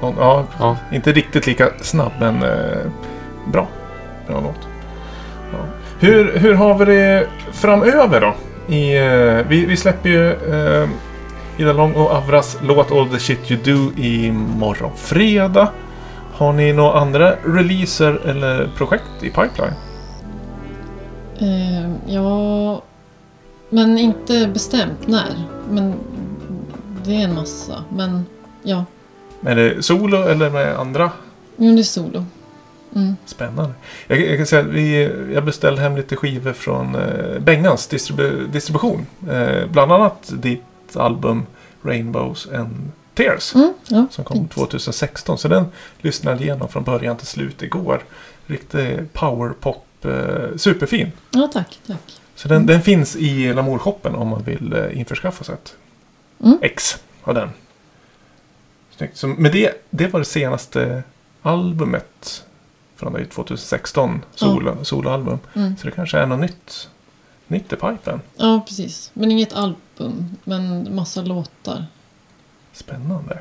[0.00, 0.76] ja, Ja.
[0.92, 2.78] inte riktigt lika snabb, men eh,
[3.52, 3.66] bra.
[4.26, 4.68] Bra låt.
[5.52, 5.58] Ja.
[6.00, 8.34] Hur, hur har vi det framöver då?
[8.74, 10.88] I, eh, vi, vi släpper ju eh,
[11.56, 15.68] Ida Long och Avras låt All the shit you do imorgon fredag.
[16.32, 19.74] Har ni några andra releaser eller projekt i pipeline?
[21.38, 22.82] Eh, ja,
[23.70, 25.44] men inte bestämt när.
[25.70, 25.94] Men
[27.08, 27.84] det är en massa.
[27.92, 28.26] Men
[28.62, 28.84] ja,
[29.46, 31.10] Är det solo eller med andra?
[31.56, 32.24] jo, det är solo.
[32.94, 33.16] Mm.
[33.26, 33.74] Spännande.
[34.06, 38.46] Jag, jag kan säga att vi, jag beställde hem lite skivor från eh, Bengans distribu-
[38.46, 39.06] distribution.
[39.30, 40.62] Eh, bland annat ditt
[40.96, 41.46] album
[41.82, 43.54] Rainbows and Tears.
[43.54, 44.52] Mm, ja, Som kom fint.
[44.52, 45.38] 2016.
[45.38, 45.64] Så den
[46.00, 48.02] lyssnade igenom från början till slut igår.
[48.46, 49.84] Riktig powerpop.
[50.04, 51.12] Eh, superfin.
[51.30, 52.20] Ja, tack, tack.
[52.34, 55.74] Så den, den finns i Lamour-shoppen om man vill eh, införskaffa sig ett
[56.44, 56.58] Mm.
[56.62, 57.50] ex av den.
[58.90, 59.16] Snyggt.
[59.16, 61.02] Så med det, det var det senaste
[61.42, 62.44] albumet
[62.96, 64.24] från dig 2016.
[64.34, 65.38] Solo, Soloalbum.
[65.54, 65.76] Mm.
[65.76, 66.88] Så det kanske är något nytt,
[67.46, 68.20] nytt i pipen.
[68.36, 69.10] Ja, precis.
[69.14, 71.86] Men inget album, men massa låtar.
[72.72, 73.38] Spännande.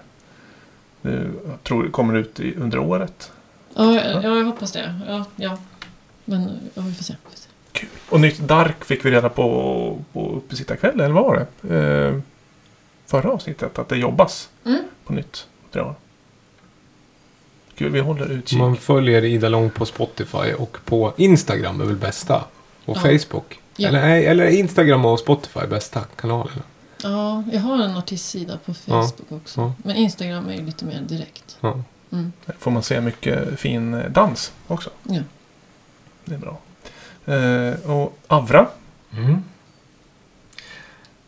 [1.02, 3.32] Du jag tror kommer ut i, under året.
[3.76, 5.02] Ja, ja, jag hoppas det.
[5.08, 5.58] Ja, ja.
[6.26, 7.16] Men ja, vi får se.
[7.26, 7.50] Vi får se.
[7.72, 7.90] Kul.
[8.10, 11.76] Och nytt Dark fick vi reda på på uppesittarkväll, eller vad var det?
[11.76, 12.20] Eh,
[13.08, 14.84] förra avsnittet, att det jobbas Mm.
[15.06, 15.94] på nytt material.
[17.76, 18.60] Kul, vi håller utkik.
[18.60, 22.44] Man följer Ida Long på Spotify och på Instagram är väl bästa.
[22.86, 23.02] Och Ja.
[23.02, 23.60] Facebook.
[23.78, 23.88] Ja.
[23.90, 26.62] Eller, nej, eller Instagram och Spotify bästa kanalerna.
[27.04, 29.62] Ja, jag har en artistsida på Facebook också.
[29.62, 29.74] ja.
[29.84, 31.58] Men Instagram är ju lite mer direkt.
[31.62, 31.84] Ja.
[32.12, 32.32] Mm.
[32.46, 34.90] Där får man se mycket fin dans också.
[35.04, 35.20] Ja.
[36.26, 36.58] Det är bra.
[37.36, 38.68] Eh, och Avra.
[39.14, 39.44] Mm.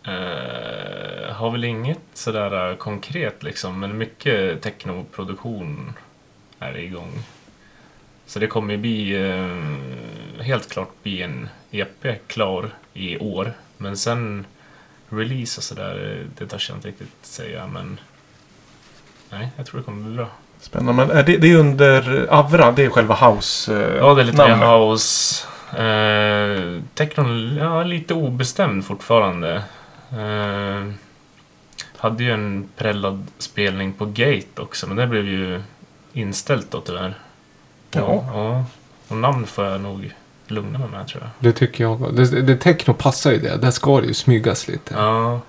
[0.04, 5.94] Eh, har väl inget sådär eh, konkret liksom, men mycket technoproduktion
[6.60, 7.24] är igång.
[8.26, 13.54] Så det kommer bli eh, helt klart bli en EP klar i år.
[13.78, 14.46] Men sen
[15.10, 17.68] release och sådär, det törs jag inte riktigt säga.
[17.68, 18.00] Men
[19.30, 20.28] nej, jag tror det kommer bli bra.
[20.60, 21.06] Spännande.
[21.06, 24.26] Men är det, det är under Avra, det är själva house eh, Ja, det är
[24.26, 24.70] lite mer namnet.
[24.70, 25.48] house.
[25.78, 29.64] Eh, technon, ja, lite obestämd fortfarande.
[30.12, 30.92] Eh,
[31.98, 35.62] hade ju en prellad spelning på Gate också, men det blev ju
[36.14, 37.18] inställt då tyvärr.
[37.92, 38.26] Ja.
[38.34, 38.66] ja.
[39.08, 40.14] Och namn får jag nog
[40.48, 41.30] lugna mig med tror jag.
[41.40, 42.16] Det tycker jag.
[42.16, 43.58] Det, det techno passar ju det.
[43.58, 44.94] Där ska det ju smygas lite.
[44.94, 45.40] Ja,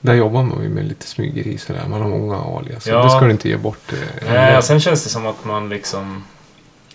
[0.00, 1.82] Där jobbar man ju med lite smygeri sådär.
[1.88, 2.86] Man har många alias.
[2.86, 3.02] Ja.
[3.02, 3.92] Det ska du inte ge bort.
[3.92, 6.24] Eh, Nej, sen känns det som att man liksom...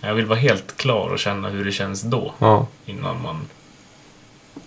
[0.00, 2.34] Jag vill vara helt klar och känna hur det känns då.
[2.38, 3.36] Ja, Innan man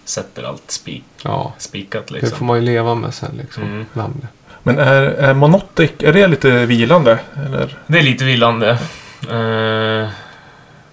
[0.06, 1.54] sätter allt spik, ja.
[1.58, 2.38] spikat Det liksom.
[2.38, 3.64] får man ju leva med sen liksom.
[3.64, 3.86] Mm.
[3.94, 4.30] Namnet.
[4.64, 7.20] Men är, är Monotic, är det lite vilande?
[7.46, 7.78] Eller?
[7.88, 8.70] Det är lite villande.
[9.30, 10.10] Eh,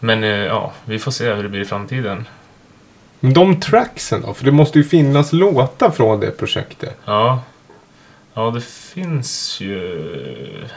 [0.00, 2.26] men eh, ja, vi får se hur det blir i framtiden.
[3.20, 4.34] Men de tracksen då?
[4.34, 6.96] För det måste ju finnas låtar från det projektet.
[7.04, 7.42] Ja.
[8.34, 9.78] Ja, det finns ju...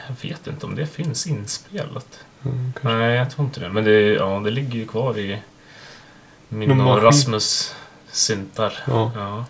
[0.08, 2.24] Jag vet inte om det finns inspelat.
[2.44, 2.72] Mm.
[2.80, 3.68] Nej, jag tror inte det.
[3.68, 5.38] Men det, ja, det ligger ju kvar i
[6.48, 7.02] min och.
[7.02, 7.74] Rasmus
[8.14, 8.72] syntar.
[8.86, 9.10] Ja.
[9.14, 9.44] Ja.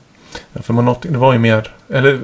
[0.63, 1.75] För Monotic, det var ju mer...
[1.89, 2.21] Eller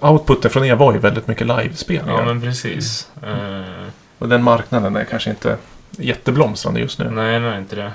[0.00, 2.18] outputen från er var ju väldigt mycket livespelningar.
[2.18, 3.08] ja, men precis.
[3.22, 3.86] Eh,
[4.18, 5.56] Och den marknaden är kanske inte
[5.90, 7.10] jätteblomstrande just nu.
[7.10, 7.92] nej, nej, inte det.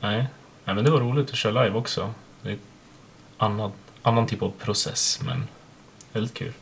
[0.00, 0.26] Nej.
[0.64, 2.10] nej, men det var roligt att köra live också.
[2.42, 2.58] Det är ett
[3.38, 5.44] annat, annan typ av process, men
[6.12, 6.52] väldigt kul.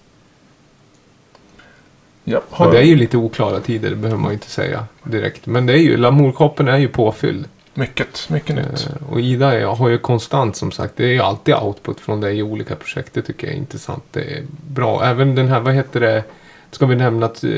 [2.25, 5.47] Ja, Ja, har, det är ju lite oklara tider, behöver man ju inte säga direkt.
[5.47, 7.49] Men det är ju, Lamourkoppen är ju påfylld.
[7.75, 8.89] Mycket, mycket nytt.
[8.91, 12.21] Eh, Och Ida är, har ju konstant som sagt, det är ju alltid output från
[12.21, 13.15] dig i olika projekt.
[13.15, 14.05] Det tycker jag är intressant.
[14.11, 15.05] Det är bra.
[15.05, 16.25] Även den här, vad heter det,
[16.71, 17.51] ska vi nämna att eh,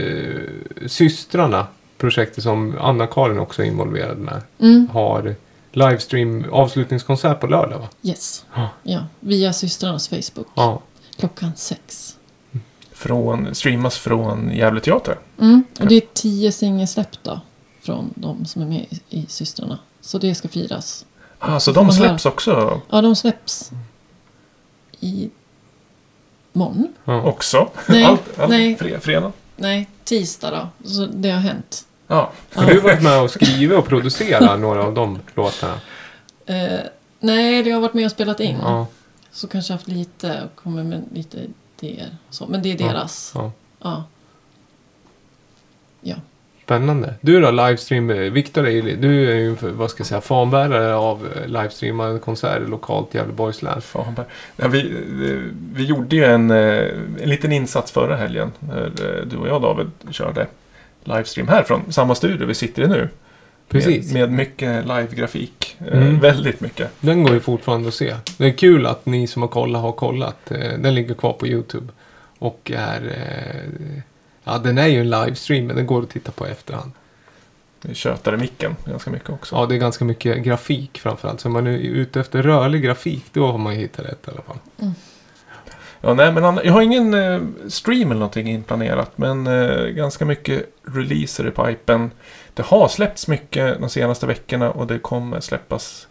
[0.86, 1.66] systrarna,
[1.98, 4.88] projektet som Anna-Karin också är involverad med, Mm.
[4.92, 5.34] har
[5.72, 7.88] livestream avslutningskonsert på lördag va?
[8.02, 8.44] Yes.
[8.54, 8.68] Ja.
[8.82, 10.46] Ja, via systrarnas Facebook.
[10.54, 10.82] Ja.
[11.18, 12.16] Klockan sex.
[12.92, 15.18] från, streamas från Gävle Teater.
[15.40, 15.64] Mm.
[15.80, 17.40] Och det är tio singelsläpp då.
[17.80, 19.78] Från de som är med i, i Systrarna.
[20.06, 21.06] Så det ska firas.
[21.38, 22.80] Ah, så de släpps också?
[22.90, 23.70] Ja, de släpps
[25.00, 25.30] i
[26.52, 26.94] morgon.
[27.04, 27.22] Ja.
[27.22, 27.70] också.
[27.88, 28.76] Nej, Allt, allt, nej.
[28.76, 29.32] Fre, fredag?
[29.56, 30.88] Nej, tisdag då.
[30.88, 31.86] Så det har hänt.
[32.06, 32.32] Ja.
[32.54, 35.80] Har du varit med och skrivit och producerat några av de låtarna?
[36.46, 36.80] Eh,
[37.20, 38.56] nej, det har varit med och spelat in.
[38.62, 38.86] Ja.
[39.32, 41.38] Så kanske haft lite och kommer med lite
[41.80, 42.16] idéer.
[42.30, 43.32] Så, men det är Ja, deras.
[43.34, 43.52] ja.
[46.00, 46.16] Ja.
[46.66, 47.14] Spännande.
[47.20, 48.08] Du då, livestream.
[48.08, 48.62] Viktor,
[48.96, 53.62] du är ju, vad ska jag säga, fanbärare av eh, livestreamade konserter lokalt i Gävleborgs
[53.62, 53.80] län.
[54.56, 56.88] Ja, vi, eh, vi gjorde ju en, eh,
[57.22, 58.52] en liten insats förra helgen.
[58.60, 60.46] När eh, du och jag David körde
[61.04, 63.08] livestream här från samma studio vi sitter i nu.
[63.68, 64.12] Precis.
[64.12, 65.76] Med, med mycket live-grafik.
[65.80, 66.20] Eh, Mm.
[66.20, 66.90] Väldigt mycket.
[67.00, 68.14] Den går ju fortfarande att se.
[68.38, 70.50] Det är kul att ni som har kollat har kollat.
[70.50, 71.86] Eh, Den ligger kvar på YouTube.
[72.38, 73.00] Och är...
[73.06, 74.02] eh,
[74.48, 76.92] Ja, den är ju en livestream, men den går att titta på i efterhand.
[77.82, 79.56] Vi tjötade micken ganska mycket också.
[79.56, 81.40] Ja, det är ganska mycket grafik framförallt.
[81.40, 84.30] Så om man är ute efter rörlig grafik, då har man ju hittat rätt i
[84.30, 84.58] alla fall.
[86.00, 89.18] Ja, nej, men jag har ingen eh, stream eller någonting inplanerat.
[89.18, 92.10] Men eh, ganska mycket releaser i pipen.
[92.54, 96.08] Det har släppts mycket de senaste veckorna och det kommer släppas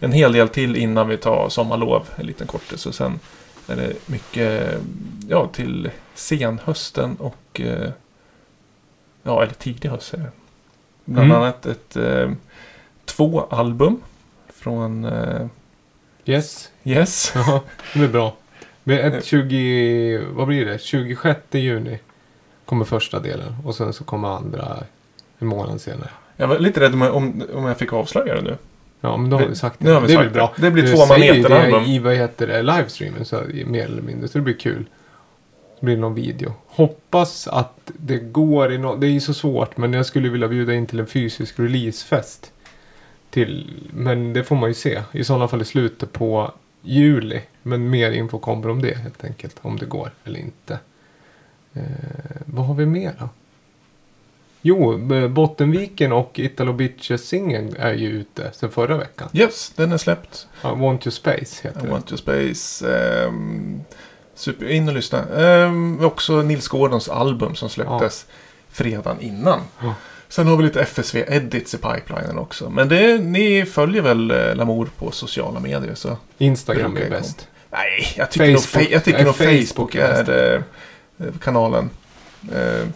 [0.00, 2.08] en hel del till innan vi tar sommarlov.
[2.16, 2.86] En liten kortis.
[2.86, 3.20] Och sen
[3.68, 4.78] är det mycket eh,
[5.28, 7.90] ja, till senhösten och eh,
[9.22, 10.06] ja, eller tidig höst.
[10.06, 10.32] säger jag.
[11.04, 11.42] Bland Mm.
[11.42, 12.30] annat ett, eh,
[13.04, 14.00] två album
[14.48, 15.46] från eh,
[16.24, 17.32] Yes, Yes.
[17.34, 17.62] ja,
[17.94, 18.36] det är bra.
[18.84, 20.18] Med ett 20...
[20.32, 20.78] Vad blir det?
[20.82, 21.98] 26 juni
[22.64, 23.56] kommer första delen.
[23.64, 24.76] Och sen så kommer andra
[25.38, 26.10] en månad senare.
[26.36, 28.56] Jag var lite rädd om, om, om jag fick avslöja det nu.
[29.06, 29.84] Ja, men då har vi sagt det.
[29.84, 30.52] Nu har vi det sagt väl bra.
[30.56, 30.70] det.
[30.70, 31.84] Blir Du två säger ju Maneten-album.
[31.84, 34.28] det i, vad heter det, livestreamen, så mer eller mindre.
[34.28, 34.84] Så det blir kul.
[35.80, 36.54] Det blir någon video.
[36.66, 40.48] Hoppas att det går i no- Det är ju så svårt, men jag skulle vilja
[40.48, 42.52] bjuda in till en fysisk releasefest.
[43.30, 45.02] Till, men det får man ju se.
[45.12, 46.50] I sådana fall i slutet på
[46.82, 47.40] juli.
[47.62, 49.56] Men mer info kommer om det helt enkelt.
[49.62, 50.78] Om det går eller inte.
[51.74, 51.82] Eh,
[52.44, 53.28] vad har vi mer då?
[54.66, 54.98] Jo,
[55.28, 59.28] Bottenviken och Italo Bitches singeln är ju ute sedan förra veckan.
[59.32, 60.46] Yes, den är släppt.
[60.62, 61.90] Ja, Want Your Space heter I den.
[61.90, 62.86] want your space.
[63.26, 63.80] Um,
[64.34, 65.24] super, in och lyssna.
[65.64, 68.26] Um, också Nils Gordons album som släpptes
[68.70, 69.60] fredagen innan.
[69.82, 69.94] Ja.
[70.28, 72.70] Sen har vi lite FSV-edits i pipelinen också.
[72.70, 76.16] Men det, ni följer väl eh, Lamour på sociala medier så...
[76.38, 77.48] Instagram är bäst.
[77.70, 78.86] Nej, jag tycker nog, Facebook.
[78.88, 80.62] fa- jag tycker Nej, nog Facebook Facebook är är
[81.18, 81.90] eh, kanalen.
[82.54, 82.88] Eh,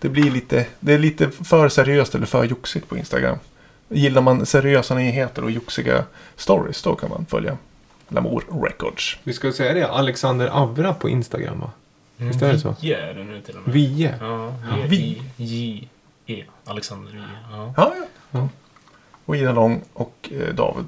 [0.00, 3.38] det blir lite, det är lite för seriöst eller för joxigt på Instagram.
[3.88, 6.04] Gillar man seriösa nyheter och joxiga
[6.36, 7.56] stories då kan man följa
[8.08, 9.18] Lamour Records.
[9.22, 11.70] Vi ska säga det, Alexander Avra på Instagram va?
[12.16, 12.74] Visst är det så?
[12.80, 13.74] Vie är det nu till och med.
[13.74, 14.14] Vie.
[14.20, 14.54] Ja,
[14.88, 15.22] Vi.
[15.36, 16.44] V-I-J-E.
[16.64, 17.22] Alexander Vie.
[17.50, 17.74] Ja.
[17.76, 18.06] Ja, ja.
[18.30, 18.48] Ja.
[19.24, 20.86] Och Ida Lång och eh, David.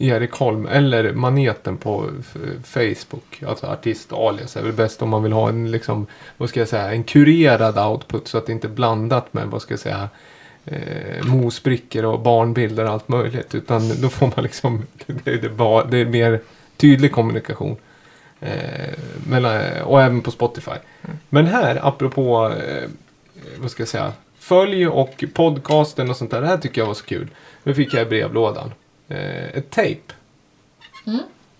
[0.00, 2.10] Erik Holm eller Maneten på
[2.64, 3.42] Facebook.
[3.46, 6.68] Alltså artist alias är väl bäst om man vill ha en liksom, vad ska jag
[6.68, 10.08] säga, en kurerad output så att det inte är blandat med, vad ska jag säga,
[10.64, 13.54] eh, mosbrickor och barnbilder och allt möjligt.
[13.54, 15.48] Utan då får man liksom, det, det,
[15.90, 16.40] det är mer
[16.76, 17.76] tydlig kommunikation.
[18.40, 20.76] Eh, mellan, och även på Spotify.
[21.28, 22.88] Men här, apropå, eh,
[23.58, 26.40] vad ska jag säga, följ och podcasten och sånt där.
[26.40, 27.28] Det här tycker jag var så kul.
[27.62, 28.72] Nu fick jag i brevlådan.
[29.10, 30.12] Eh, ett tejp.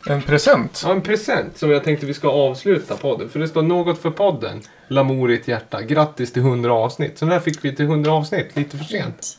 [0.06, 0.82] en present.
[0.84, 3.28] Ja, en present som jag tänkte vi ska avsluta podden.
[3.28, 4.60] För det står något för podden.
[4.88, 5.82] Lamour i ett hjärta.
[5.82, 7.18] Grattis till 100 avsnitt.
[7.18, 8.56] Så den här fick vi till 100 avsnitt.
[8.56, 9.38] Lite för sent.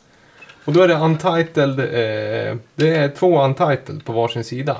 [0.65, 1.79] Och då är det untitled.
[1.79, 4.77] Eh, det är två untitled på varsin sida.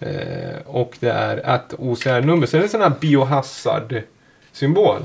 [0.00, 2.46] Eh, och det är ett OCR-nummer.
[2.46, 5.04] Sen är det en sån här biohazard-symbol.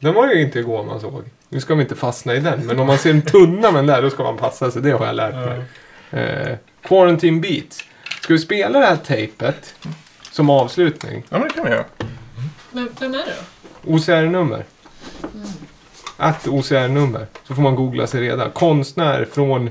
[0.00, 1.22] Den var ju inte igår man såg.
[1.48, 2.66] Nu ska vi inte fastna i den.
[2.66, 4.82] Men om man ser en tunna med den där, då ska man passa sig.
[4.82, 5.62] Det har jag lärt mig.
[6.10, 7.84] Eh, Quarantine Beats.
[8.20, 9.74] Ska vi spela det här tejpet
[10.32, 11.22] som avslutning?
[11.28, 11.84] Ja, men det kan vi göra.
[12.72, 13.24] Vem, vem är det
[13.84, 13.94] då?
[13.94, 14.64] OCR-nummer.
[16.16, 17.26] Att OCR-nummer.
[17.48, 18.50] Så får man googla sig reda.
[18.50, 19.70] Konstnär från...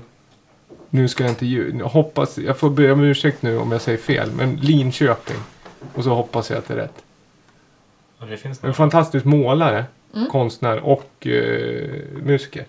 [0.90, 3.82] Nu ska jag inte ju, jag hoppas, jag får be om ursäkt nu om jag
[3.82, 4.30] säger fel.
[4.32, 5.38] Men Linköping.
[5.96, 7.04] Och så hoppas jag att det är rätt.
[8.20, 9.86] Ja, det finns En fantastisk målare,
[10.16, 10.30] Mm.
[10.30, 11.90] konstnär och eh,
[12.24, 12.66] musiker.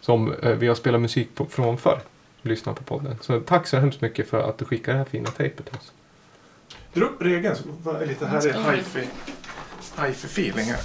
[0.00, 2.00] Som eh, vi har spelat musik på, från förr.
[2.42, 3.16] Lyssna på podden.
[3.20, 5.92] Så tack så hemskt mycket för att du skickar det här fina tejpet till oss.
[6.92, 9.08] Dra upp regeln så lite här är hifi.
[9.96, 10.80] Hifi-feeling här.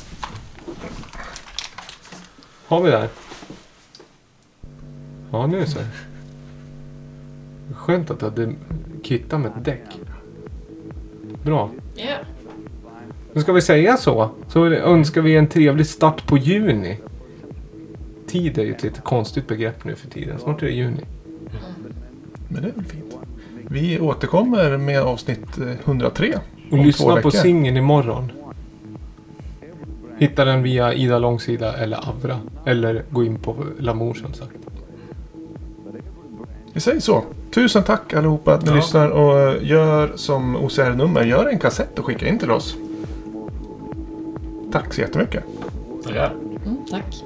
[2.68, 3.10] Har vi där?
[5.32, 5.80] Ja, nu så.
[7.76, 8.54] Skönt att du hade
[9.04, 10.00] kittat med ett däck.
[11.44, 11.72] Bra.
[11.98, 12.26] Yeah.
[13.34, 14.30] Nu ska vi säga så.
[14.48, 17.00] Så önskar vi en trevlig start på juni.
[18.28, 20.40] Tid är ju ett lite konstigt begrepp nu för tiden.
[20.40, 21.04] Snart är det juni.
[22.56, 23.16] Men det är väl fint.
[23.70, 26.34] Vi återkommer med avsnitt eh, 103.
[26.34, 28.32] Och om två lyssna på singeln imorgon.
[30.18, 32.40] Hitta den via Ida Långsida eller Avra.
[32.66, 34.52] Eller gå in på Lamour som sagt.
[36.74, 37.24] Vi säger så.
[37.52, 38.76] Tusen tack allihopa att ni Ja.
[38.76, 41.24] lyssnar och eh, gör som OCR-nummer.
[41.26, 42.76] Gör en kassett och skicka in till oss.
[44.72, 45.44] Tack så jättemycket.
[46.04, 46.34] Tackar.
[46.66, 47.24] Mm, tack.